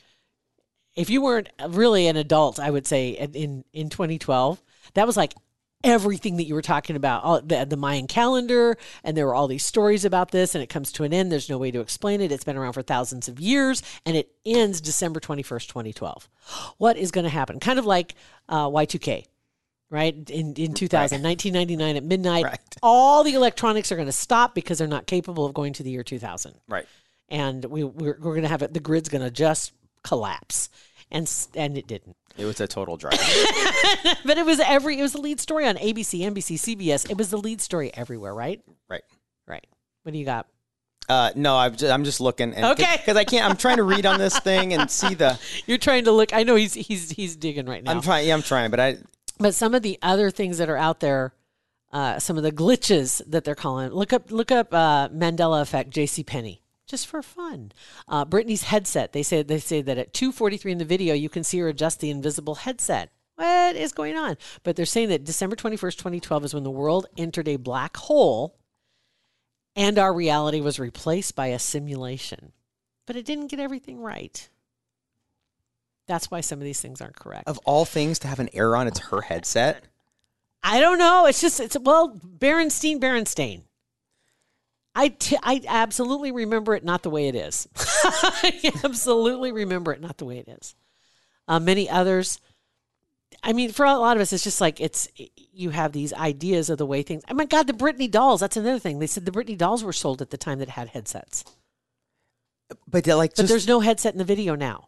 if 0.96 1.12
you 1.12 1.22
weren't 1.22 1.50
really 1.68 2.08
an 2.08 2.16
adult, 2.18 2.60
I 2.60 2.72
would 2.72 2.88
say 2.88 3.10
in 3.10 3.34
in, 3.36 3.64
in 3.74 3.90
2012, 3.90 4.60
that 4.96 5.06
was 5.06 5.16
like 5.16 5.36
everything 5.84 6.38
that 6.38 6.46
you 6.46 6.56
were 6.56 6.62
talking 6.62 6.96
about 6.96 7.24
all, 7.24 7.42
the, 7.42 7.66
the 7.66 7.78
mayan 7.78 8.08
calendar 8.08 8.78
and 9.04 9.16
there 9.16 9.26
were 9.28 9.36
all 9.36 9.48
these 9.48 9.66
stories 9.66 10.04
about 10.06 10.32
this 10.32 10.56
and 10.56 10.64
it 10.64 10.68
comes 10.68 10.92
to 10.92 11.04
an 11.04 11.14
end. 11.14 11.32
There's 11.32 11.50
no 11.50 11.58
way 11.58 11.72
to 11.72 11.80
explain 11.82 12.20
it. 12.20 12.32
It's 12.32 12.44
been 12.44 12.58
around 12.58 12.74
for 12.74 12.82
thousands 12.82 13.28
of 13.28 13.40
years 13.40 13.84
and 14.06 14.18
it 14.18 14.32
ends 14.46 14.82
december 14.82 15.20
21st 15.20 15.68
2012 15.68 16.28
what 16.78 16.98
is 16.98 17.12
going 17.12 17.24
to 17.26 17.30
happen? 17.30 17.60
Kind 17.60 17.78
of 17.80 17.86
like 17.86 18.16
uh, 18.50 18.68
y2k 18.68 19.26
right? 19.90 20.30
In, 20.30 20.54
in 20.56 20.74
2000 20.74 21.24
1999 21.24 21.96
at 21.96 22.04
midnight 22.04 22.44
Right. 22.44 22.60
all 22.84 23.24
the 23.24 23.36
electronics 23.36 23.92
are 23.92 23.96
going 23.96 24.08
to 24.08 24.12
stop 24.12 24.56
because 24.56 24.80
they're 24.80 24.88
not 24.88 25.06
capable 25.08 25.46
of 25.46 25.54
going 25.54 25.74
to 25.74 25.84
the 25.84 25.92
year 25.92 26.04
2000 26.04 26.56
right. 26.68 26.86
and 27.30 27.64
we, 27.66 27.84
we're, 27.84 28.18
we're 28.20 28.34
going 28.34 28.42
to 28.42 28.50
have 28.50 28.64
it 28.64 28.74
the 28.74 28.80
grid's 28.80 29.10
going 29.10 29.24
to 29.24 29.32
just 29.32 29.74
collapse 30.04 30.70
and 31.12 31.32
and 31.56 31.78
it 31.78 31.88
didn't 31.88 32.16
It 32.38 32.46
was 32.46 32.60
a 32.60 32.68
total 32.68 32.98
drag. 32.98 33.14
but 34.26 34.38
it 34.38 34.46
was 34.46 34.60
every 34.60 35.00
it 35.00 35.02
was 35.02 35.14
the 35.14 35.22
lead 35.22 35.40
story 35.40 35.66
on 35.66 35.76
ABC, 35.76 36.22
NBC, 36.22 36.78
CBS. 36.78 37.10
It 37.10 37.18
was 37.18 37.30
the 37.30 37.38
lead 37.38 37.62
story 37.62 37.94
everywhere, 37.94 38.34
right? 38.34 38.62
right. 38.90 39.04
Right. 39.48 39.66
What 40.04 40.12
do 40.12 40.18
you 40.18 40.26
got? 40.26 40.48
Uh, 41.10 41.32
no, 41.36 41.56
I've 41.56 41.78
just, 41.78 41.92
I'm 41.92 42.04
just 42.04 42.20
looking. 42.20 42.54
And, 42.54 42.66
Okay. 42.66 42.98
Because 42.98 43.16
I 43.16 43.24
can't. 43.24 43.50
I'm 43.50 43.56
trying 43.56 43.78
to 43.78 43.84
read 43.84 44.06
on 44.06 44.20
this 44.20 44.38
thing 44.40 44.74
and 44.74 44.92
see 44.92 45.14
the. 45.14 45.40
You're 45.66 45.78
trying 45.78 46.04
to 46.06 46.12
look. 46.12 46.34
I 46.34 46.44
know 46.44 46.56
he's 46.56 46.74
he's 46.74 47.12
he's 47.12 47.36
digging 47.36 47.66
right 47.66 47.84
now. 47.84 47.92
I'm 47.92 48.02
trying. 48.02 48.28
Yeah, 48.28 48.34
I'm 48.34 48.42
trying. 48.42 48.72
But 48.72 48.80
I. 48.80 48.98
but 49.40 49.56
some 49.56 49.74
of 49.74 49.84
the 49.84 49.98
other 50.02 50.30
things 50.32 50.58
that 50.58 50.70
are 50.70 50.78
out 50.78 51.00
there, 51.00 51.34
uh, 51.94 52.20
some 52.20 52.36
of 52.36 52.44
the 52.44 52.52
glitches 52.52 53.22
that 53.28 53.46
they're 53.46 53.56
calling. 53.56 53.92
Look 53.92 54.12
up 54.12 54.32
look 54.32 54.52
up 54.52 54.74
uh, 54.74 55.08
Mandela 55.10 55.62
effect. 55.62 55.92
J.C. 55.92 56.24
Penney. 56.24 56.62
Just 56.88 57.08
for 57.08 57.22
fun, 57.22 57.74
uh, 58.08 58.24
Britney's 58.26 58.64
headset. 58.64 59.12
They 59.12 59.24
say 59.24 59.44
they 59.44 59.60
say 59.60 59.82
that 59.82 59.98
at 59.98 60.14
2:43 60.14 60.72
in 60.72 60.78
the 60.78 60.86
video, 60.86 61.14
you 61.14 61.28
can 61.30 61.44
see 61.44 61.60
her 61.60 61.68
adjust 61.68 62.00
the 62.00 62.10
invisible 62.10 62.56
headset. 62.56 63.12
What 63.36 63.76
is 63.76 63.92
going 63.92 64.16
on? 64.16 64.38
But 64.64 64.76
they're 64.76 64.86
saying 64.86 65.10
that 65.10 65.26
December 65.26 65.56
21st, 65.56 65.98
2012 65.98 66.46
is 66.46 66.54
when 66.54 66.64
the 66.64 66.72
world 66.72 67.06
entered 67.18 67.48
a 67.48 67.58
black 67.58 67.98
hole 67.98 68.58
and 69.76 70.00
our 70.00 70.12
reality 70.12 70.60
was 70.60 70.80
replaced 70.80 71.36
by 71.36 71.48
a 71.48 71.60
simulation. 71.60 72.52
But 73.06 73.16
it 73.16 73.26
didn't 73.26 73.48
get 73.48 73.60
everything 73.60 74.02
right. 74.02 74.50
That's 76.08 76.32
why 76.32 76.42
some 76.42 76.58
of 76.60 76.66
these 76.66 76.82
things 76.82 77.00
aren't 77.00 77.16
correct. 77.16 77.48
Of 77.48 77.60
all 77.60 77.86
things 77.86 78.18
to 78.20 78.28
have 78.28 78.40
an 78.40 78.50
error 78.54 78.76
on, 78.76 78.88
it's 78.88 79.00
her 79.00 79.22
headset. 79.22 79.84
I 80.64 80.80
don't 80.80 80.98
know. 80.98 81.28
It's 81.28 81.42
just 81.42 81.60
it's 81.60 81.78
well, 81.80 82.20
Berenstein, 82.20 83.00
Berenstain. 83.00 83.64
I, 84.98 85.10
t- 85.10 85.38
I 85.44 85.62
absolutely 85.68 86.32
remember 86.32 86.74
it 86.74 86.84
not 86.84 87.04
the 87.04 87.12
way 87.12 87.28
it 87.28 87.36
is. 87.36 87.68
I 88.04 88.72
absolutely 88.84 89.52
remember 89.52 89.94
it 89.94 90.02
not 90.02 90.18
the 90.18 90.26
way 90.26 90.40
it 90.40 90.48
is. 90.48 90.74
Uh, 91.48 91.60
many 91.60 91.88
others. 91.88 92.40
I 93.44 93.54
mean, 93.54 93.72
for 93.72 93.86
a 93.86 93.94
lot 93.94 94.18
of 94.18 94.22
us, 94.22 94.34
it's 94.34 94.44
just 94.44 94.60
like 94.60 94.82
it's 94.82 95.08
you 95.54 95.70
have 95.70 95.92
these 95.92 96.14
ideas 96.14 96.72
of 96.72 96.80
the 96.80 96.86
way 96.88 97.04
things. 97.04 97.22
Oh 97.30 97.36
my 97.36 97.46
God, 97.46 97.68
the 97.68 97.74
Britney 97.74 98.10
dolls. 98.10 98.40
That's 98.40 98.58
another 98.58 98.80
thing. 98.80 98.98
They 98.98 99.06
said 99.06 99.26
the 99.26 99.32
Britney 99.32 99.56
dolls 99.56 99.84
were 99.84 99.94
sold 99.94 100.20
at 100.24 100.32
the 100.32 100.38
time 100.38 100.58
that 100.60 100.70
had 100.70 100.90
headsets, 100.90 101.46
But 102.88 103.04
they're 103.04 103.14
like 103.14 103.36
but 103.36 103.48
there's 103.48 103.68
no 103.68 103.82
headset 103.82 104.16
in 104.16 104.18
the 104.18 104.24
video 104.24 104.56
now. 104.56 104.88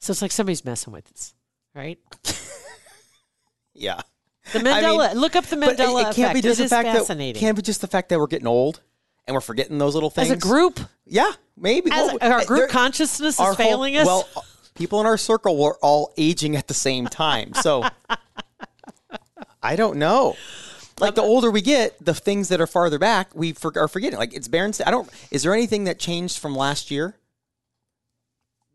So 0.00 0.10
it's 0.10 0.20
like 0.20 0.30
somebody's 0.30 0.64
messing 0.64 0.92
with 0.92 1.10
us, 1.10 1.32
right? 1.74 1.98
yeah. 3.74 4.02
The 4.52 4.58
I 4.58 4.62
mean, 4.62 4.74
Mandela. 4.74 5.14
look 5.14 5.36
up 5.36 5.46
the 5.46 5.56
Mandela 5.56 5.70
it, 6.04 6.08
it 6.10 6.14
can't 6.14 6.18
effect. 6.18 6.34
be 6.34 6.40
just 6.42 6.60
it 6.60 6.64
the 6.64 6.68
fact 6.68 7.06
that 7.06 7.34
can't 7.36 7.56
be 7.56 7.62
just 7.62 7.80
the 7.80 7.86
fact 7.86 8.08
that 8.08 8.18
we're 8.18 8.26
getting 8.26 8.48
old 8.48 8.80
and 9.26 9.34
we're 9.34 9.40
forgetting 9.40 9.78
those 9.78 9.94
little 9.94 10.10
things 10.10 10.30
As 10.30 10.36
a 10.36 10.40
group, 10.40 10.80
Yeah, 11.06 11.30
maybe 11.56 11.90
as 11.92 12.12
Well, 12.12 12.18
our 12.32 12.40
uh, 12.40 12.44
group 12.44 12.68
consciousness 12.70 13.34
is 13.34 13.40
whole- 13.40 13.54
failing 13.54 13.96
us. 13.96 14.06
Well, 14.06 14.28
people 14.74 15.00
in 15.00 15.06
our 15.06 15.16
circle 15.18 15.56
were 15.56 15.76
all 15.80 16.12
aging 16.16 16.56
at 16.56 16.66
the 16.66 16.74
same 16.74 17.06
time, 17.06 17.54
so 17.54 17.84
I 19.62 19.76
don't 19.76 19.96
know. 19.98 20.36
Like 20.98 21.14
the 21.14 21.22
older 21.22 21.50
we 21.50 21.62
get, 21.62 22.04
the 22.04 22.14
things 22.14 22.48
that 22.48 22.60
are 22.60 22.66
farther 22.66 22.98
back 22.98 23.34
we 23.34 23.52
for, 23.52 23.72
are 23.78 23.88
forgetting. 23.88 24.18
Like 24.18 24.34
it's 24.34 24.48
Barron's. 24.48 24.80
I 24.80 24.90
don't. 24.90 25.08
Is 25.30 25.42
there 25.42 25.52
anything 25.54 25.84
that 25.84 25.98
changed 25.98 26.38
from 26.38 26.54
last 26.54 26.90
year, 26.90 27.16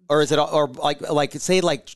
or 0.10 0.21
is 0.21 0.32
it 0.32 0.39
or 0.39 0.67
like 0.67 1.01
like 1.01 1.34
say 1.34 1.62
like 1.62 1.89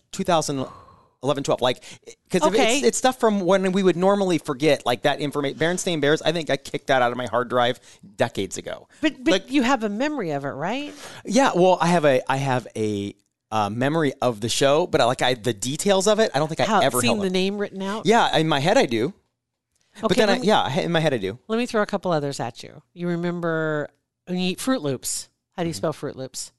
2011, 1.21 1.43
12? 1.43 1.62
Like 1.62 1.84
because 2.29 2.43
Okay. 2.47 2.77
it's, 2.79 2.88
it's 2.88 2.97
stuff 2.97 3.19
from 3.19 3.41
when 3.41 3.71
we 3.71 3.84
would 3.84 3.95
normally 3.95 4.38
forget. 4.39 4.86
Like 4.86 5.03
that 5.03 5.19
information. 5.19 5.57
Berenstain 5.57 6.01
Bears. 6.01 6.21
I 6.21 6.31
think 6.31 6.49
I 6.49 6.57
kicked 6.57 6.88
that 6.88 7.01
out 7.01 7.12
of 7.12 7.17
my 7.17 7.27
hard 7.27 7.49
drive 7.49 7.79
decades 8.17 8.57
ago. 8.57 8.88
but 9.01 9.23
but 9.23 9.31
like- 9.31 9.51
you 9.51 9.62
have 9.62 9.84
a 9.84 9.89
memory 9.89 10.31
of 10.31 10.45
it, 10.45 10.49
right? 10.49 10.93
Yeah, 11.25 11.51
well, 11.55 11.77
I 11.79 11.88
have 11.88 12.05
a 12.05 12.21
I 12.31 12.38
have 12.38 12.67
a 12.75 13.15
uh, 13.51 13.69
memory 13.69 14.13
of 14.21 14.39
the 14.41 14.49
show, 14.49 14.88
but 14.88 15.01
I, 15.01 15.05
like 15.05 15.21
I 15.21 15.34
the 15.36 15.53
details 15.53 16.07
of 16.07 16.19
it, 16.19 16.31
I 16.34 16.39
don't 16.39 16.47
think 16.47 16.60
I 16.62 16.65
How 16.65 16.79
ever 16.81 17.01
held. 17.01 17.21
the 17.21 17.25
it. 17.27 17.31
name 17.31 17.57
written 17.57 17.81
out. 17.81 18.05
Yeah, 18.05 18.36
in 18.38 18.47
my 18.47 18.60
head 18.60 18.77
I 18.77 18.86
do, 18.86 19.13
but 20.01 20.12
Okay, 20.13 20.21
then 20.21 20.29
I, 20.29 20.39
me- 20.39 20.47
yeah, 20.47 20.79
in 20.79 20.91
my 20.91 21.01
head 21.01 21.13
I 21.13 21.17
do. 21.17 21.38
Let 21.47 21.57
me 21.57 21.65
throw 21.65 21.81
a 21.81 21.86
couple 21.86 22.12
others 22.12 22.39
at 22.39 22.63
you. 22.63 22.81
You 22.93 23.10
remember 23.10 23.89
when 24.25 24.39
you 24.39 24.51
eat 24.51 24.60
Fruit 24.62 24.81
Loops? 24.81 25.29
How 25.55 25.63
do 25.63 25.65
Mm-hmm. 25.65 25.69
you 25.69 25.73
spell 25.73 25.93
Fruit 25.93 26.15
Loops? 26.15 26.51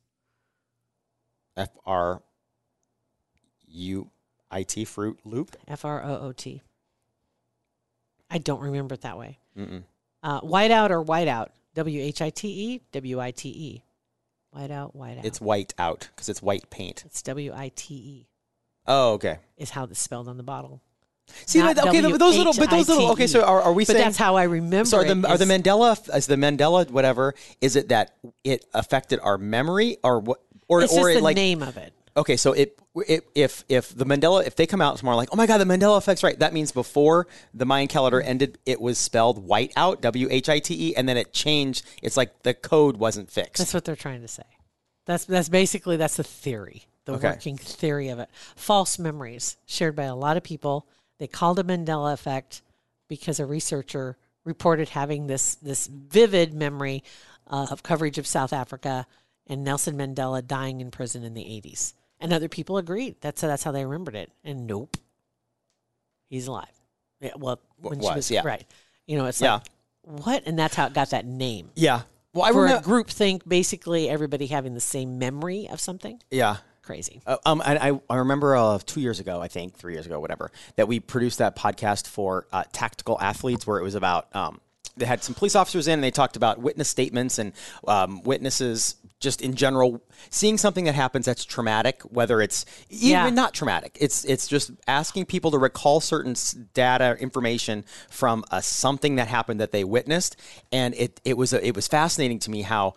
F 1.56 1.70
R 1.86 2.22
U 3.68 4.10
I 4.52 4.62
T 4.62 4.84
Fruit 4.84 5.18
Loop. 5.24 5.56
F 5.66 5.84
R 5.84 6.02
O 6.04 6.18
O 6.28 6.32
T. 6.32 6.62
I 8.30 8.38
don't 8.38 8.60
remember 8.60 8.94
it 8.94 9.02
that 9.02 9.18
way. 9.18 9.38
Uh, 10.22 10.40
whiteout 10.40 10.90
or 10.90 11.04
whiteout? 11.04 11.48
W 11.74 12.00
H 12.02 12.20
I 12.22 12.30
T 12.30 12.48
E, 12.48 12.80
W 12.92 13.20
I 13.20 13.30
T 13.30 13.48
E. 13.48 13.82
Whiteout, 14.56 14.94
whiteout. 14.94 15.24
It's 15.24 15.40
white 15.40 15.72
out 15.78 16.08
because 16.14 16.28
it's 16.28 16.42
white 16.42 16.68
paint. 16.70 17.02
It's 17.06 17.22
W 17.22 17.52
I 17.54 17.70
T 17.74 17.94
E, 17.94 18.26
Oh, 18.86 19.12
okay. 19.14 19.38
is 19.56 19.70
how 19.70 19.84
it's 19.84 19.98
spelled 19.98 20.28
on 20.28 20.36
the 20.36 20.42
bottle. 20.42 20.82
See, 21.46 21.60
Not 21.60 21.76
but- 21.76 21.88
okay, 21.88 22.02
but 22.02 22.18
those 22.18 22.36
little, 22.36 22.52
but 22.52 22.68
those 22.68 22.88
little. 22.88 23.12
Okay, 23.12 23.26
so 23.26 23.42
are, 23.42 23.62
are 23.62 23.72
we 23.72 23.84
But 23.84 23.92
saying? 23.94 24.04
that's 24.04 24.16
how 24.18 24.34
I 24.36 24.42
remember 24.42 24.84
So 24.84 24.98
are 24.98 25.04
the 25.04 25.12
it 25.18 25.24
are 25.24 25.38
the 25.38 25.44
is- 25.44 25.62
Mandela 25.62 26.16
is 26.16 26.26
the 26.26 26.36
Mandela 26.36 26.90
whatever? 26.90 27.34
Is 27.62 27.76
it 27.76 27.88
that 27.88 28.14
it 28.44 28.66
affected 28.74 29.20
our 29.22 29.38
memory 29.38 29.96
or 30.02 30.20
what? 30.20 30.40
Or 30.68 30.82
It's 30.82 30.92
or 30.92 31.00
just 31.00 31.10
it 31.10 31.14
the 31.18 31.20
like 31.24 31.36
name 31.36 31.62
of 31.62 31.76
it. 31.78 31.92
Okay, 32.16 32.36
so 32.36 32.52
it, 32.52 32.78
it 33.06 33.26
if 33.34 33.64
if 33.68 33.96
the 33.96 34.04
Mandela 34.04 34.46
if 34.46 34.56
they 34.56 34.66
come 34.66 34.80
out 34.80 34.96
tomorrow 34.98 35.16
like 35.16 35.30
oh 35.32 35.36
my 35.36 35.46
god 35.46 35.58
the 35.58 35.64
Mandela 35.64 35.96
effect's 35.98 36.22
right 36.22 36.38
that 36.40 36.52
means 36.52 36.72
before 36.72 37.26
the 37.54 37.64
Mayan 37.64 37.88
calendar 37.88 38.20
ended 38.20 38.58
it 38.66 38.80
was 38.80 38.98
spelled 38.98 39.46
white 39.46 39.72
out 39.76 40.02
W 40.02 40.28
H 40.30 40.48
I 40.48 40.58
T 40.58 40.90
E 40.90 40.96
and 40.96 41.08
then 41.08 41.16
it 41.16 41.32
changed 41.32 41.84
it's 42.02 42.16
like 42.16 42.42
the 42.42 42.54
code 42.54 42.96
wasn't 42.98 43.30
fixed. 43.30 43.58
That's 43.58 43.74
what 43.74 43.84
they're 43.84 43.96
trying 43.96 44.20
to 44.22 44.28
say. 44.28 44.42
That's 45.06 45.24
that's 45.24 45.48
basically 45.48 45.96
that's 45.96 46.16
the 46.16 46.24
theory, 46.24 46.84
the 47.06 47.14
Okay. 47.14 47.28
working 47.28 47.56
theory 47.56 48.08
of 48.08 48.18
it. 48.18 48.28
False 48.56 48.98
memories 48.98 49.56
shared 49.66 49.96
by 49.96 50.04
a 50.04 50.14
lot 50.14 50.36
of 50.36 50.42
people. 50.42 50.86
They 51.18 51.26
called 51.26 51.58
it 51.58 51.66
Mandela 51.66 52.12
effect 52.12 52.62
because 53.08 53.40
a 53.40 53.46
researcher 53.46 54.16
reported 54.44 54.90
having 54.90 55.28
this 55.28 55.54
this 55.56 55.86
vivid 55.86 56.52
memory 56.52 57.02
uh, 57.48 57.68
of 57.70 57.82
coverage 57.82 58.18
of 58.18 58.26
South 58.26 58.52
Africa 58.52 59.06
and 59.46 59.64
Nelson 59.64 59.96
Mandela 59.96 60.46
dying 60.46 60.80
in 60.80 60.90
prison 60.90 61.24
in 61.24 61.34
the 61.34 61.42
80s. 61.42 61.94
And 62.22 62.32
other 62.32 62.48
people 62.48 62.78
agreed. 62.78 63.16
That's 63.20 63.40
that's 63.40 63.62
how 63.64 63.72
they 63.72 63.84
remembered 63.84 64.14
it. 64.16 64.30
And 64.44 64.66
nope. 64.66 64.96
He's 66.28 66.46
alive. 66.46 66.66
Yeah, 67.20 67.32
well, 67.36 67.60
when 67.78 68.00
she 68.00 68.06
was, 68.06 68.14
was 68.16 68.30
yeah. 68.30 68.42
right. 68.44 68.64
You 69.06 69.18
know, 69.18 69.26
it's 69.26 69.40
Yeah. 69.40 69.54
like 69.54 69.62
what? 70.02 70.42
And 70.46 70.58
that's 70.58 70.74
how 70.74 70.86
it 70.86 70.94
got 70.94 71.10
that 71.10 71.24
name 71.26 71.70
yeah. 71.76 72.02
Well, 72.34 72.44
I 72.44 72.52
for 72.52 72.60
a 72.60 72.62
remember. 72.62 72.84
group 72.84 73.10
think 73.10 73.46
basically 73.46 74.08
everybody 74.08 74.46
having 74.46 74.74
the 74.74 74.80
same 74.80 75.18
memory 75.18 75.68
of 75.68 75.80
something 75.80 76.20
Yeah. 76.30 76.56
crazy 76.82 77.20
Uh, 77.26 77.36
um, 77.44 77.62
and 77.64 77.78
I, 77.78 78.00
I 78.08 78.16
remember 78.16 78.56
uh, 78.56 78.78
two 78.84 79.00
years 79.00 79.20
ago, 79.20 79.40
I 79.40 79.48
think 79.48 79.76
three 79.76 79.92
years 79.92 80.06
ago, 80.06 80.18
whatever, 80.18 80.50
that 80.76 80.88
we 80.88 80.98
produced 80.98 81.38
that 81.38 81.54
podcast 81.56 82.06
for 82.08 82.46
uh, 82.52 82.64
tactical 82.72 83.18
athletes, 83.20 83.66
where 83.66 83.78
it 83.78 83.82
was 83.82 83.94
about 83.94 84.34
um, 84.34 84.60
they 84.96 85.06
had 85.06 85.22
some 85.22 85.34
police 85.34 85.54
officers 85.54 85.86
in, 85.86 85.94
and 85.94 86.02
they 86.04 86.10
talked 86.10 86.36
about 86.36 86.58
witness 86.58 86.88
statements 86.88 87.38
and 87.38 87.52
um, 87.86 88.22
witnesses 88.24 88.96
just 89.22 89.40
in 89.40 89.54
general 89.54 90.02
seeing 90.28 90.58
something 90.58 90.84
that 90.84 90.94
happens 90.94 91.24
that's 91.24 91.44
traumatic, 91.46 92.02
whether 92.02 92.42
it's 92.42 92.66
even 92.90 93.08
Yeah. 93.08 93.30
not 93.30 93.54
traumatic. 93.54 93.96
It's 93.98 94.24
it's 94.26 94.46
just 94.46 94.72
asking 94.86 95.26
people 95.26 95.50
to 95.52 95.58
recall 95.58 96.00
certain 96.00 96.34
data 96.74 97.16
information 97.18 97.84
from 98.10 98.44
uh, 98.50 98.60
something 98.60 99.16
that 99.16 99.28
happened 99.28 99.60
that 99.60 99.72
they 99.72 99.84
witnessed, 99.84 100.36
and 100.70 100.94
it 100.96 101.20
it 101.24 101.38
was 101.38 101.54
a, 101.54 101.66
it 101.66 101.74
was 101.74 101.88
fascinating 101.88 102.38
to 102.40 102.50
me 102.50 102.62
how 102.62 102.94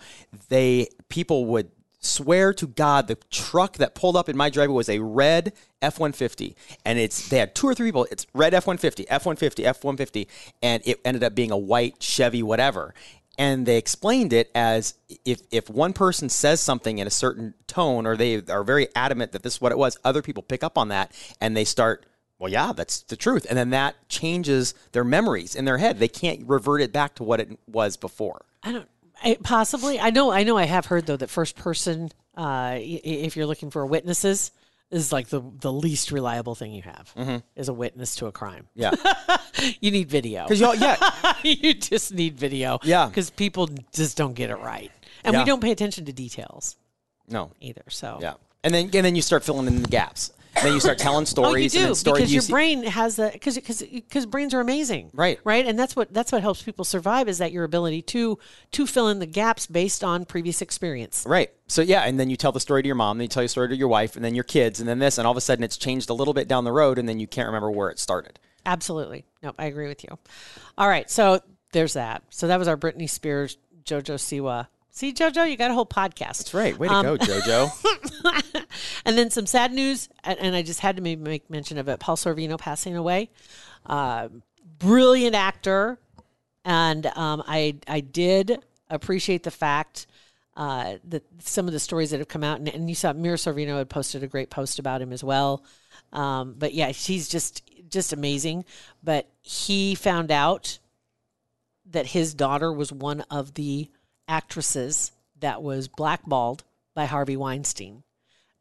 they 0.50 0.90
people 1.08 1.46
would 1.46 1.72
swear 2.02 2.54
to 2.54 2.68
God 2.68 3.08
the 3.08 3.16
truck 3.32 3.78
that 3.78 3.96
pulled 3.96 4.16
up 4.16 4.30
in 4.30 4.38
my 4.38 4.50
driveway 4.52 4.76
was 4.76 4.90
a 4.90 5.00
red 5.00 5.54
F 5.82 6.00
one 6.00 6.12
fifty, 6.12 6.56
and 6.86 7.00
it's 7.00 7.30
they 7.30 7.38
had 7.38 7.56
two 7.56 7.68
or 7.68 7.74
three 7.74 7.88
people. 7.88 8.08
It's 8.12 8.28
red 8.34 8.54
F 8.54 8.68
one 8.68 8.78
fifty, 8.78 9.08
F 9.10 9.26
one 9.26 9.36
fifty, 9.38 9.66
F 9.66 9.84
one 9.84 9.98
fifty, 9.98 10.28
and 10.62 10.84
it 10.86 11.00
ended 11.06 11.24
up 11.24 11.34
being 11.34 11.52
a 11.52 11.58
white 11.58 12.02
Chevy 12.02 12.44
whatever. 12.44 12.94
And 13.38 13.66
they 13.66 13.78
explained 13.78 14.34
it 14.34 14.50
as 14.56 14.94
if 15.26 15.42
if 15.52 15.70
one 15.70 15.94
person 15.94 16.30
says 16.30 16.62
something 16.62 16.98
in 17.00 17.08
a 17.08 17.12
certain 17.12 17.54
tone, 17.68 18.06
or 18.06 18.16
they 18.16 18.42
are 18.50 18.64
very 18.64 18.88
adamant 18.96 19.32
that 19.34 19.44
this 19.44 19.56
is 19.56 19.62
what 19.62 19.72
it 19.72 19.78
was, 19.78 19.98
other 20.04 20.22
people 20.22 20.44
pick 20.44 20.64
up 20.64 20.78
on 20.78 20.90
that 20.90 21.12
and 21.42 21.56
they 21.56 21.66
start. 21.66 22.06
Well, 22.38 22.52
yeah, 22.52 22.74
that's 22.74 23.02
the 23.04 23.16
truth, 23.16 23.46
and 23.50 23.58
then 23.58 23.70
that 23.70 23.96
changes 24.10 24.74
their 24.92 25.06
memories 25.06 25.56
in 25.56 25.64
their 25.64 25.78
head. 25.78 26.00
They 26.00 26.10
can't 26.10 26.46
revert 26.46 26.82
it 26.82 26.92
back 26.92 27.16
to 27.16 27.24
what 27.24 27.40
it 27.40 27.58
was 27.66 27.96
before. 27.96 28.46
i 28.64 28.74
don't 28.74 28.90
I, 29.24 29.38
possibly 29.42 29.98
i 30.00 30.10
know 30.10 30.32
i 30.32 30.44
know 30.44 30.58
i 30.58 30.66
have 30.66 30.88
heard 30.88 31.06
though 31.06 31.16
that 31.16 31.30
first 31.30 31.56
person 31.56 32.12
uh, 32.36 32.76
if 32.78 33.38
you're 33.38 33.46
looking 33.46 33.72
for 33.72 33.86
witnesses 33.86 34.52
is 34.96 35.12
like 35.12 35.28
the 35.28 35.42
the 35.60 35.72
least 35.72 36.12
reliable 36.12 36.56
thing 36.56 36.74
you 36.74 36.82
have 36.82 37.12
mm-hmm. 37.16 37.38
is 37.56 37.70
a 37.70 37.74
witness 37.74 38.16
to 38.16 38.28
a 38.28 38.32
crime. 38.32 38.68
Yeah, 38.76 38.92
you 39.82 39.92
need 39.92 40.10
video. 40.10 40.44
Because 40.44 40.60
y'all, 40.60 40.76
yeah, 40.76 40.98
you 41.44 41.74
just 41.74 42.14
need 42.14 42.38
video. 42.38 42.80
Yeah. 42.84 43.08
because 43.08 43.30
people 43.30 43.70
just 43.94 44.18
don't 44.18 44.34
get 44.34 44.50
it 44.50 44.58
right. 44.58 44.92
And 45.24 45.36
we 45.36 45.44
don't 45.44 45.62
pay 45.62 45.72
attention 45.72 46.06
to 46.06 46.14
details 46.14 46.78
no, 47.28 47.52
either 47.60 47.84
so. 47.90 48.20
Yeah, 48.22 48.36
and 48.64 48.74
then 48.74 48.86
and 48.86 49.06
then 49.06 49.16
you 49.16 49.22
start 49.22 49.44
filling 49.44 49.68
in 49.68 49.82
the 49.82 49.88
gaps. 49.88 50.32
Then 50.62 50.74
you 50.74 50.80
start 50.80 50.98
telling 50.98 51.26
stories. 51.26 51.76
Oh, 51.76 51.80
you 51.80 51.84
do 51.84 51.88
and 51.88 51.98
stories 51.98 52.20
because 52.22 52.32
you 52.32 52.36
your 52.36 52.42
see- 52.42 52.54
brain 52.54 52.84
has 52.84 53.16
the 53.18 53.30
because 53.32 53.56
because 53.56 53.82
because 53.82 54.26
brains 54.26 54.54
are 54.54 54.60
amazing, 54.60 55.12
Right. 55.14 55.40
Right, 55.44 55.66
and 55.66 55.78
that's 55.78 55.96
what 55.96 56.14
that's 56.14 56.32
what 56.32 56.42
helps 56.42 56.62
people 56.64 56.86
survive 56.86 57.28
is 57.28 57.38
that 57.40 57.52
your 57.52 57.64
ability 57.64 58.02
to 58.04 58.40
to 58.72 58.88
fill 58.88 59.08
in 59.10 59.20
the 59.20 59.26
gaps 59.26 59.68
based 59.68 60.04
on 60.04 60.26
previous 60.26 60.62
experience. 60.62 61.26
Right. 61.28 61.52
So 61.68 61.82
yeah, 61.82 62.02
and 62.02 62.20
then 62.20 62.30
you 62.30 62.36
tell 62.38 62.52
the 62.52 62.60
story 62.60 62.82
to 62.84 62.88
your 62.88 62.96
mom, 62.96 63.18
then 63.18 63.24
you 63.24 63.30
tell 63.30 63.44
your 63.44 63.50
story 63.50 63.70
to 63.70 63.76
your 63.76 63.88
wife, 63.88 64.16
and 64.16 64.24
then 64.24 64.36
your 64.36 64.44
kids, 64.44 64.80
and 64.80 64.88
then 64.88 65.00
this, 65.00 65.18
and 65.18 65.26
all 65.26 65.32
of 65.32 65.38
a 65.38 65.42
sudden 65.42 65.64
it's 65.64 65.78
changed 65.78 66.10
a 66.10 66.14
little 66.14 66.34
bit 66.34 66.48
down 66.48 66.64
the 66.64 66.72
road, 66.72 66.98
and 67.00 67.08
then 67.08 67.20
you 67.20 67.28
can't 67.28 67.48
remember 67.48 67.72
where 67.72 67.90
it 67.90 68.00
started. 68.00 68.40
Absolutely, 68.66 69.26
nope, 69.44 69.56
I 69.60 69.66
agree 69.66 69.88
with 69.88 70.04
you. 70.04 70.18
All 70.78 70.88
right, 70.88 71.10
so 71.10 71.40
there's 71.72 71.94
that. 71.94 72.24
So 72.30 72.48
that 72.48 72.58
was 72.60 72.68
our 72.68 72.78
Britney 72.78 73.10
Spears, 73.10 73.58
JoJo 73.84 74.16
Siwa. 74.16 74.68
See, 74.96 75.12
JoJo, 75.12 75.52
you 75.52 75.58
got 75.58 75.72
a 75.72 75.74
whole 75.74 75.86
podcast. 75.86 76.38
That's 76.38 76.54
right. 76.54 76.78
Way 76.80 76.88
to 76.88 76.94
Um, 76.94 77.04
go, 77.06 77.18
JoJo. 77.18 78.66
And 79.06 79.18
then 79.18 79.30
some 79.30 79.46
sad 79.46 79.72
news, 79.74 80.08
and, 80.24 80.40
and 80.40 80.56
I 80.56 80.62
just 80.62 80.80
had 80.80 80.96
to 80.96 81.02
maybe 81.02 81.22
make 81.22 81.50
mention 81.50 81.78
of 81.78 81.88
it. 81.90 82.00
Paul 82.00 82.16
Sorvino 82.16 82.58
passing 82.58 82.96
away, 82.96 83.30
uh, 83.86 84.30
brilliant 84.80 85.36
actor, 85.36 86.00
and 86.64 87.06
um, 87.08 87.44
I 87.46 87.76
I 87.88 88.00
did 88.00 88.64
appreciate 88.90 89.44
the 89.44 89.52
fact 89.52 90.08
uh, 90.58 90.96
that 91.10 91.24
some 91.40 91.68
of 91.68 91.74
the 91.74 91.80
stories 91.80 92.12
that 92.12 92.20
have 92.20 92.28
come 92.30 92.44
out, 92.44 92.60
and, 92.60 92.68
and 92.70 92.90
you 92.90 92.96
saw 92.96 93.12
Mira 93.14 93.36
Sorvino 93.38 93.78
had 93.78 93.90
posted 93.90 94.24
a 94.24 94.28
great 94.28 94.50
post 94.50 94.80
about 94.80 95.02
him 95.02 95.12
as 95.14 95.24
well. 95.24 95.64
Um, 96.14 96.56
but 96.58 96.74
yeah, 96.74 96.92
she's 96.94 97.28
just 97.30 97.62
just 97.90 98.12
amazing. 98.14 98.66
But 99.04 99.30
he 99.44 99.94
found 99.94 100.32
out 100.32 100.80
that 101.92 102.08
his 102.08 102.34
daughter 102.34 102.74
was 102.74 102.92
one 102.92 103.22
of 103.30 103.54
the 103.54 103.90
actresses 104.28 105.12
that 105.40 105.62
was 105.62 105.88
blackballed 105.88 106.64
by 106.94 107.06
Harvey 107.06 107.38
Weinstein 107.38 108.04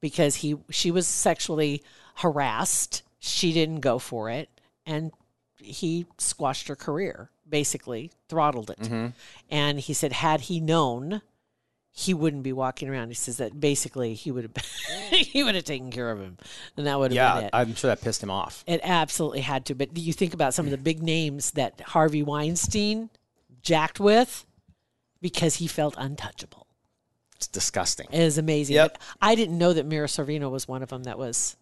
because 0.00 0.36
he 0.36 0.56
she 0.70 0.90
was 0.90 1.06
sexually 1.06 1.82
harassed. 2.16 3.02
She 3.18 3.52
didn't 3.52 3.80
go 3.80 3.98
for 3.98 4.28
it, 4.28 4.48
and 4.84 5.12
he 5.56 6.06
squashed 6.18 6.68
her 6.68 6.76
career, 6.76 7.30
basically 7.48 8.10
throttled 8.28 8.70
it. 8.70 8.80
Mm-hmm. 8.80 9.06
And 9.50 9.80
he 9.80 9.94
said, 9.94 10.12
had 10.12 10.42
he 10.42 10.60
known, 10.60 11.22
he 11.90 12.12
wouldn't 12.12 12.42
be 12.42 12.52
walking 12.52 12.88
around. 12.88 13.08
He 13.08 13.14
says 13.14 13.38
that 13.38 13.58
basically 13.58 14.14
he 14.14 14.30
would 14.30 14.44
have 14.44 14.64
he 15.10 15.42
would 15.42 15.54
have 15.54 15.64
taken 15.64 15.90
care 15.90 16.10
of 16.10 16.20
him, 16.20 16.36
and 16.76 16.86
that 16.86 16.98
would 16.98 17.12
have 17.12 17.34
been 17.34 17.42
yeah, 17.42 17.46
it. 17.46 17.50
I'm 17.52 17.74
sure 17.74 17.88
that 17.88 18.02
pissed 18.02 18.22
him 18.22 18.30
off. 18.30 18.64
It 18.66 18.80
absolutely 18.82 19.40
had 19.40 19.64
to. 19.66 19.74
But 19.74 19.94
do 19.94 20.00
you 20.00 20.12
think 20.12 20.34
about 20.34 20.54
some 20.54 20.66
of 20.66 20.70
the 20.70 20.78
big 20.78 21.02
names 21.02 21.52
that 21.52 21.80
Harvey 21.80 22.22
Weinstein 22.22 23.10
jacked 23.62 24.00
with 24.00 24.44
because 25.24 25.54
he 25.54 25.66
felt 25.66 25.94
untouchable. 25.96 26.66
It's 27.36 27.46
disgusting. 27.46 28.06
It 28.12 28.20
is 28.20 28.36
amazing. 28.36 28.74
Yep. 28.74 28.92
But 28.92 29.00
I 29.22 29.34
didn't 29.34 29.56
know 29.56 29.72
that 29.72 29.86
Mira 29.86 30.06
Sorvino 30.06 30.50
was 30.50 30.68
one 30.68 30.82
of 30.82 30.90
them 30.90 31.04
that 31.04 31.16
was 31.16 31.56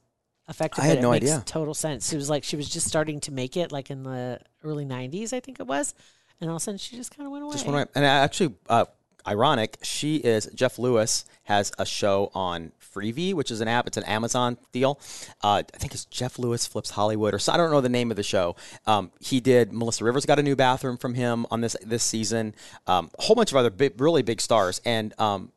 affected. 0.48 0.82
I 0.82 0.86
had 0.86 1.00
no 1.00 1.12
it 1.12 1.20
makes 1.20 1.30
idea. 1.30 1.44
Total 1.46 1.72
sense. 1.72 2.12
It 2.12 2.16
was 2.16 2.28
like 2.28 2.42
she 2.42 2.56
was 2.56 2.68
just 2.68 2.88
starting 2.88 3.20
to 3.20 3.30
make 3.30 3.56
it, 3.56 3.70
like 3.70 3.88
in 3.88 4.02
the 4.02 4.40
early 4.64 4.84
'90s, 4.84 5.32
I 5.32 5.38
think 5.38 5.60
it 5.60 5.66
was, 5.68 5.94
and 6.40 6.50
all 6.50 6.56
of 6.56 6.60
a 6.60 6.64
sudden 6.64 6.78
she 6.78 6.96
just 6.96 7.16
kind 7.16 7.24
of 7.24 7.30
went 7.30 7.44
away. 7.44 7.52
Just 7.52 7.64
one 7.64 7.76
way. 7.76 7.84
And 7.94 8.04
I 8.04 8.08
actually, 8.08 8.52
uh, 8.68 8.86
ironic, 9.26 9.78
she 9.82 10.16
is 10.16 10.48
Jeff 10.54 10.78
Lewis 10.78 11.24
has 11.44 11.72
a 11.78 11.84
show 11.84 12.30
on 12.34 12.72
Freevee, 12.80 13.34
which 13.34 13.50
is 13.50 13.60
an 13.60 13.68
app. 13.68 13.86
It's 13.86 13.96
an 13.96 14.04
Amazon 14.04 14.58
deal. 14.72 15.00
Uh, 15.42 15.62
I 15.74 15.78
think 15.78 15.94
it's 15.94 16.04
Jeff 16.06 16.38
Lewis 16.38 16.66
flips 16.66 16.90
Hollywood, 16.90 17.34
or 17.34 17.38
so, 17.38 17.52
I 17.52 17.56
don't 17.56 17.70
know 17.70 17.80
the 17.80 17.88
name 17.88 18.10
of 18.10 18.16
the 18.16 18.22
show. 18.22 18.56
Um, 18.86 19.10
he 19.20 19.40
did. 19.40 19.72
Melissa 19.72 20.04
Rivers 20.04 20.26
got 20.26 20.38
a 20.38 20.42
new 20.42 20.56
bathroom 20.56 20.96
from 20.96 21.14
him 21.14 21.46
on 21.50 21.60
this 21.60 21.76
this 21.84 22.04
season. 22.04 22.54
Um, 22.86 23.10
a 23.18 23.22
whole 23.22 23.36
bunch 23.36 23.50
of 23.50 23.56
other 23.56 23.70
big, 23.70 24.00
really 24.00 24.22
big 24.22 24.40
stars, 24.40 24.80
and 24.84 25.18
um, 25.18 25.52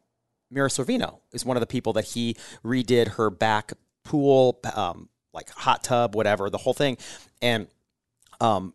Mira 0.50 0.70
Sorvino 0.70 1.20
is 1.32 1.46
one 1.46 1.58
of 1.58 1.62
the 1.62 1.68
people 1.68 1.94
that 1.94 2.06
he 2.06 2.36
redid 2.64 3.10
her 3.10 3.30
back 3.30 3.74
pool, 4.04 4.60
um, 4.76 5.10
like 5.34 5.50
hot 5.50 5.84
tub, 5.84 6.16
whatever, 6.16 6.50
the 6.50 6.58
whole 6.58 6.74
thing, 6.74 6.98
and 7.42 7.68
um, 8.40 8.74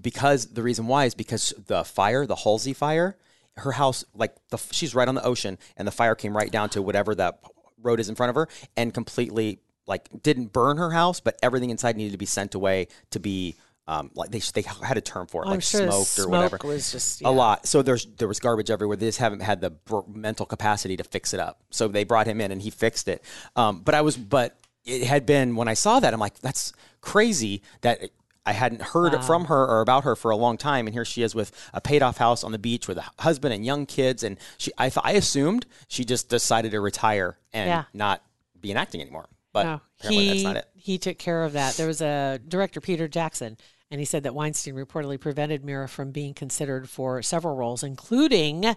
because 0.00 0.46
the 0.46 0.62
reason 0.62 0.86
why 0.86 1.06
is 1.06 1.14
because 1.14 1.54
the 1.66 1.84
fire, 1.84 2.26
the 2.26 2.36
Woolsey 2.44 2.72
fire, 2.72 3.16
her 3.58 3.72
house, 3.72 4.04
like 4.14 4.34
the 4.50 4.58
she's 4.70 4.94
right 4.94 5.08
on 5.08 5.14
the 5.14 5.24
ocean, 5.24 5.58
and 5.76 5.86
the 5.86 5.92
fire 5.92 6.14
came 6.14 6.36
right 6.36 6.50
down 6.50 6.68
to 6.70 6.82
whatever 6.82 7.14
that 7.14 7.40
road 7.82 8.00
is 8.00 8.08
in 8.08 8.14
front 8.14 8.30
of 8.30 8.36
her, 8.36 8.48
and 8.76 8.94
completely 8.94 9.60
like 9.86 10.08
didn't 10.22 10.52
burn 10.52 10.76
her 10.76 10.90
house, 10.92 11.20
but 11.20 11.38
everything 11.42 11.70
inside 11.70 11.96
needed 11.96 12.12
to 12.12 12.18
be 12.18 12.26
sent 12.26 12.54
away 12.54 12.88
to 13.10 13.20
be. 13.20 13.56
Um, 13.88 14.12
like 14.14 14.30
they, 14.30 14.38
they 14.38 14.62
had 14.62 14.96
a 14.96 15.00
term 15.00 15.26
for 15.26 15.42
it, 15.42 15.46
I'm 15.46 15.54
like 15.54 15.62
sure 15.64 15.80
smoked 15.90 16.18
or 16.18 16.22
smoke 16.22 16.52
whatever. 16.52 16.58
was 16.68 16.92
just- 16.92 17.20
a 17.22 17.30
lot. 17.30 17.66
So 17.66 17.82
there's 17.82 18.06
there 18.06 18.28
was 18.28 18.38
garbage 18.38 18.70
everywhere. 18.70 18.96
They 18.96 19.06
just 19.06 19.18
haven't 19.18 19.40
had 19.42 19.60
the 19.60 19.70
br- 19.70 20.06
mental 20.06 20.46
capacity 20.46 20.96
to 20.98 21.02
fix 21.04 21.34
it 21.34 21.40
up. 21.40 21.60
So 21.70 21.88
they 21.88 22.04
brought 22.04 22.28
him 22.28 22.40
in 22.40 22.52
and 22.52 22.62
he 22.62 22.70
fixed 22.70 23.08
it. 23.08 23.24
Um, 23.56 23.80
but 23.80 23.96
I 23.96 24.02
was 24.02 24.16
but 24.16 24.56
it 24.84 25.02
had 25.02 25.26
been 25.26 25.56
when 25.56 25.66
I 25.66 25.74
saw 25.74 25.98
that, 25.98 26.14
I'm 26.14 26.20
like, 26.20 26.38
that's 26.38 26.72
crazy 27.00 27.62
that 27.80 28.00
I 28.44 28.52
hadn't 28.52 28.82
heard 28.82 29.22
from 29.24 29.44
her 29.46 29.64
or 29.66 29.80
about 29.82 30.04
her 30.04 30.16
for 30.16 30.30
a 30.30 30.36
long 30.36 30.56
time, 30.56 30.86
and 30.86 30.94
here 30.94 31.04
she 31.04 31.22
is 31.22 31.34
with 31.34 31.52
a 31.72 31.80
paid 31.80 32.02
off 32.02 32.16
house 32.16 32.42
on 32.42 32.50
the 32.52 32.58
beach 32.58 32.88
with 32.88 32.98
a 32.98 33.04
husband 33.20 33.54
and 33.54 33.64
young 33.64 33.86
kids, 33.86 34.22
and 34.24 34.38
she 34.58 34.72
I 34.78 34.90
I 35.02 35.12
assumed 35.12 35.66
she 35.88 36.04
just 36.04 36.28
decided 36.28 36.72
to 36.72 36.80
retire 36.80 37.38
and 37.52 37.68
Yeah. 37.68 37.84
not 37.92 38.22
be 38.60 38.70
in 38.70 38.76
acting 38.76 39.00
anymore, 39.00 39.28
but 39.52 39.64
No, 39.64 39.80
apparently 40.00 40.24
he 40.24 40.28
that's 40.30 40.42
not 40.44 40.56
it. 40.56 40.68
he 40.74 40.98
took 40.98 41.18
care 41.18 41.44
of 41.44 41.52
that. 41.52 41.74
There 41.74 41.86
was 41.86 42.00
a 42.00 42.40
director, 42.46 42.80
Peter 42.80 43.06
Jackson, 43.08 43.56
and 43.90 44.00
he 44.00 44.04
said 44.04 44.22
that 44.24 44.34
Weinstein 44.34 44.74
reportedly 44.74 45.20
prevented 45.20 45.64
Mira 45.64 45.88
from 45.88 46.10
being 46.10 46.34
considered 46.34 46.88
for 46.88 47.22
several 47.22 47.54
roles, 47.56 47.82
including 47.84 48.74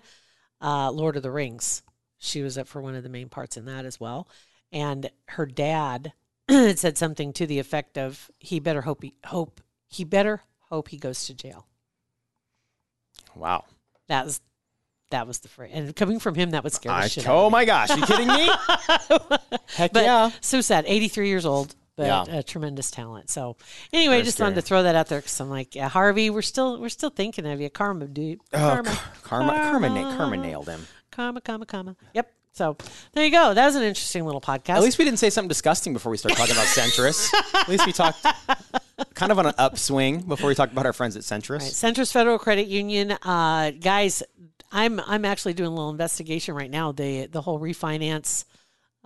uh, 0.62 0.92
Lord 0.92 1.16
of 1.18 1.24
the 1.24 1.32
Rings. 1.32 1.82
She 2.18 2.42
was 2.42 2.58
up 2.58 2.68
for 2.68 2.82
one 2.82 2.96
of 2.96 3.04
the 3.04 3.10
main 3.10 3.30
parts 3.30 3.58
in 3.58 3.66
that 3.66 3.86
as 3.86 4.00
well. 4.00 4.28
And 4.72 5.10
her 5.30 5.46
dad 5.46 6.14
had 6.50 6.80
said 6.80 6.98
something 6.98 7.34
to 7.34 7.46
the 7.48 7.60
effect 7.60 7.98
of, 7.98 8.30
"He 8.40 8.60
better 8.60 8.82
hope 8.82 9.04
he 9.04 9.14
hope 9.26 9.62
he 9.88 10.04
better 10.04 10.42
hope 10.70 10.90
he 10.90 10.98
goes 10.98 11.26
to 11.26 11.34
jail." 11.34 11.68
Wow. 13.36 13.66
That 14.08 14.26
was 14.26 14.42
that 15.12 15.28
was 15.28 15.40
the 15.40 15.48
phrase, 15.48 15.72
and 15.74 15.96
coming 15.96 16.20
from 16.20 16.34
him, 16.36 16.52
that 16.52 16.64
would 16.64 16.74
scare 16.74 16.92
the 16.92 16.98
I, 16.98 17.08
shit 17.08 17.28
oh 17.30 17.46
me. 17.50 17.52
my 17.52 17.66
gosh, 17.66 17.90
you 17.96 18.04
kidding 18.06 18.28
me? 18.28 18.50
Heck 19.76 19.94
But 19.94 20.04
yeah. 20.04 20.32
so 20.42 20.62
sad. 20.62 20.84
83 20.88 21.28
years 21.28 21.46
old, 21.46 21.76
but 21.96 22.08
Yeah. 22.08 22.26
a 22.40 22.44
tremendous 22.44 22.90
talent. 22.90 23.30
So 23.30 23.56
anyway, 23.94 24.16
Very 24.16 24.24
just 24.24 24.40
wanted 24.40 24.56
to 24.56 24.62
throw 24.64 24.82
that 24.84 24.96
out 24.96 25.08
there 25.08 25.20
because 25.20 25.40
I'm 25.40 25.50
like, 25.50 25.76
yeah, 25.76 25.90
Harvey, 25.90 26.30
we're 26.32 26.42
still 26.42 26.80
we're 26.82 26.90
still 26.90 27.12
thinking 27.12 27.46
of 27.46 27.62
you, 27.62 27.70
karma, 27.70 28.08
dude. 28.08 28.40
Oh, 28.52 28.58
Karma, 28.58 28.84
Car- 28.90 29.04
Karma, 29.24 29.54
Karma, 29.54 30.16
Karma 30.18 30.38
nailed 30.38 30.68
him. 30.68 30.88
karma, 31.12 31.40
karma, 31.40 31.66
karma. 31.68 31.96
Yep. 32.16 32.32
So 32.56 32.78
there 33.12 33.26
you 33.26 33.32
go. 33.32 33.54
That 33.54 33.66
was 33.66 33.76
an 33.76 33.84
interesting 33.84 34.24
little 34.24 34.40
podcast. 34.40 34.76
At 34.76 34.82
least 34.82 34.98
we 34.98 35.04
didn't 35.04 35.20
say 35.20 35.30
something 35.30 35.50
disgusting 35.50 35.92
before 35.92 36.10
we 36.10 36.18
started 36.18 36.38
talking 36.38 36.56
about 36.56 36.68
Centris. 36.68 37.30
At 37.54 37.68
least 37.68 37.86
we 37.86 37.92
talked 37.92 38.26
kind 39.14 39.32
of 39.34 39.40
on 39.40 39.48
an 39.48 39.54
upswing 39.58 40.22
before 40.22 40.48
we 40.48 40.56
talked 40.56 40.72
about 40.72 40.86
our 40.86 40.94
friends 40.94 41.18
at 41.18 41.24
Centris. 41.24 41.60
Right. 41.60 41.62
Centris 41.96 42.14
Federal 42.14 42.40
Credit 42.40 42.68
Union, 42.68 43.12
uh, 43.12 43.72
guys. 43.72 44.24
I'm 44.72 45.02
I'm 45.02 45.26
actually 45.26 45.54
doing 45.54 45.68
a 45.68 45.74
little 45.74 45.90
investigation 45.90 46.56
right 46.56 46.72
now. 46.72 46.94
The 46.94 47.26
the 47.26 47.42
whole 47.42 47.60
refinance, 47.60 48.46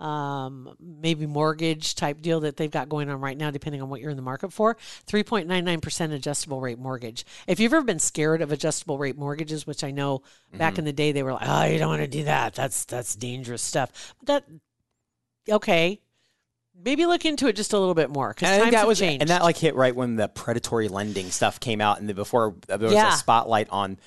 um, 0.00 0.74
maybe 0.80 1.26
mortgage 1.26 1.94
type 1.94 2.20
deal 2.22 2.40
that 2.40 2.56
they've 2.56 2.70
got 2.70 2.88
going 2.88 3.08
on 3.10 3.20
right 3.20 3.36
now, 3.36 3.50
depending 3.50 3.82
on 3.82 3.88
what 3.90 4.00
you're 4.00 4.10
in 4.10 4.16
the 4.16 4.22
market 4.22 4.52
for. 4.52 4.76
Three 5.06 5.22
point 5.22 5.46
nine 5.46 5.64
nine 5.64 5.80
percent 5.80 6.12
adjustable 6.12 6.60
rate 6.60 6.78
mortgage. 6.78 7.24
If 7.46 7.60
you've 7.60 7.72
ever 7.74 7.84
been 7.84 7.98
scared 7.98 8.40
of 8.42 8.50
adjustable 8.50 8.98
rate 8.98 9.16
mortgages, 9.18 9.66
which 9.66 9.84
I 9.84 9.90
know 9.90 10.22
back 10.56 10.78
in 10.78 10.84
the 10.84 10.92
day 10.92 11.12
they 11.12 11.22
were 11.22 11.34
like, 11.34 11.46
oh, 11.46 11.64
you 11.64 11.78
don't 11.78 11.88
want 11.90 12.02
to 12.02 12.08
do 12.08 12.24
that. 12.24 12.54
That's 12.54 12.84
that's 12.86 13.14
dangerous 13.14 13.62
stuff. 13.62 14.14
But 14.18 14.26
that 14.26 15.54
okay. 15.54 16.00
Maybe 16.82 17.04
look 17.04 17.26
into 17.26 17.46
it 17.46 17.56
just 17.56 17.74
a 17.74 17.78
little 17.78 17.94
bit 17.94 18.08
more 18.08 18.30
because 18.30 18.48
times 18.48 18.62
think 18.62 18.72
that 18.72 18.86
was 18.86 18.98
changed. 18.98 19.20
and 19.20 19.28
that 19.28 19.42
like 19.42 19.58
hit 19.58 19.74
right 19.74 19.94
when 19.94 20.16
the 20.16 20.28
predatory 20.28 20.88
lending 20.88 21.30
stuff 21.30 21.60
came 21.60 21.82
out, 21.82 22.00
and 22.00 22.08
the, 22.08 22.14
before 22.14 22.54
there 22.68 22.78
was 22.78 22.92
Yeah. 22.92 23.12
a 23.12 23.16
spotlight 23.18 23.68
on 23.68 23.98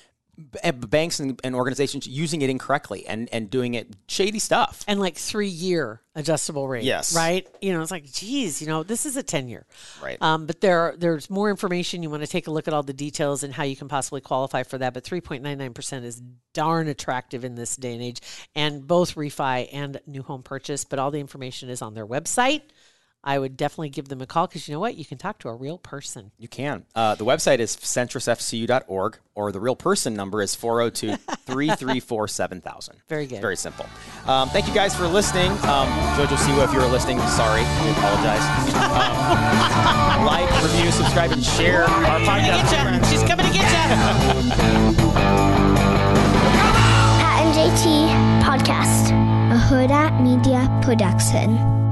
banks 0.88 1.20
and, 1.20 1.40
and 1.44 1.54
organizations 1.54 2.06
using 2.06 2.42
it 2.42 2.50
incorrectly 2.50 3.06
and 3.06 3.28
and 3.32 3.50
doing 3.50 3.74
it 3.74 3.94
shady 4.08 4.38
stuff. 4.38 4.84
and 4.86 5.00
like 5.00 5.16
three 5.16 5.48
year 5.48 6.00
adjustable 6.16 6.68
rate. 6.68 6.84
Yes. 6.84 7.14
Right. 7.14 7.48
You 7.60 7.72
know, 7.72 7.82
it's 7.82 7.90
like, 7.90 8.10
geez, 8.10 8.60
you 8.60 8.68
know, 8.68 8.82
this 8.82 9.04
is 9.06 9.16
a 9.16 9.22
10 9.22 9.48
year. 9.48 9.66
Right. 10.02 10.20
Um, 10.20 10.46
but 10.46 10.60
there, 10.60 10.94
there's 10.96 11.28
more 11.28 11.50
information. 11.50 12.02
You 12.02 12.10
want 12.10 12.22
to 12.22 12.28
take 12.28 12.46
a 12.46 12.50
look 12.50 12.68
at 12.68 12.74
all 12.74 12.82
the 12.82 12.92
details 12.92 13.42
and 13.42 13.52
how 13.52 13.64
you 13.64 13.76
can 13.76 13.88
possibly 13.88 14.20
qualify 14.20 14.62
for 14.62 14.78
that. 14.78 14.94
But 14.94 15.04
3.99% 15.04 16.04
is 16.04 16.22
darn 16.52 16.88
attractive 16.88 17.44
in 17.44 17.56
this 17.56 17.76
day 17.76 17.94
and 17.94 18.02
age, 18.02 18.20
and 18.54 18.86
both 18.86 19.16
refi 19.16 19.68
and 19.72 20.00
new 20.06 20.22
home 20.22 20.42
purchase. 20.42 20.84
But 20.84 20.98
all 20.98 21.10
the 21.10 21.20
information 21.20 21.68
is 21.68 21.82
on 21.82 21.94
their 21.94 22.06
website. 22.06 22.62
I 23.24 23.38
would 23.38 23.56
definitely 23.56 23.88
give 23.88 24.08
them 24.08 24.20
a 24.20 24.26
call 24.26 24.46
because 24.46 24.68
you 24.68 24.74
know 24.74 24.80
what? 24.80 24.96
You 24.96 25.04
can 25.06 25.16
talk 25.16 25.38
to 25.40 25.48
a 25.48 25.54
real 25.54 25.78
person. 25.78 26.30
You 26.38 26.46
can. 26.46 26.84
Uh, 26.94 27.14
the 27.14 27.24
website 27.24 27.58
is 27.58 27.74
centrisfcu.org, 27.74 29.18
or 29.34 29.50
the 29.50 29.60
real 29.60 29.74
person 29.74 30.14
number 30.14 30.42
is 30.42 30.54
402 30.54 31.16
334 31.16 32.28
7000. 32.28 32.96
Very 33.08 33.26
good. 33.26 33.40
Very 33.40 33.56
simple. 33.56 33.86
Um, 34.26 34.50
thank 34.50 34.68
you 34.68 34.74
guys 34.74 34.94
for 34.94 35.06
listening. 35.06 35.50
Um, 35.50 35.88
Jojo 36.16 36.36
Siwa, 36.36 36.64
if 36.64 36.72
you 36.74 36.80
were 36.80 36.86
listening, 36.86 37.18
sorry. 37.20 37.62
We 37.62 37.90
apologize. 37.92 38.44
Um, 38.74 40.26
like, 40.26 40.62
review, 40.62 40.90
subscribe, 40.90 41.32
and 41.32 41.42
share 41.42 41.84
our 41.84 42.20
podcast. 42.20 43.10
She's 43.10 43.22
coming 43.22 43.46
to 43.46 43.52
get 43.52 43.64
you. 43.64 43.70
Pat 47.20 47.40
and 47.40 47.54
JT 47.54 48.44
Podcast, 48.44 49.08
a 49.50 49.56
Hurrdat 49.58 50.22
Media 50.22 50.68
Production. 50.82 51.83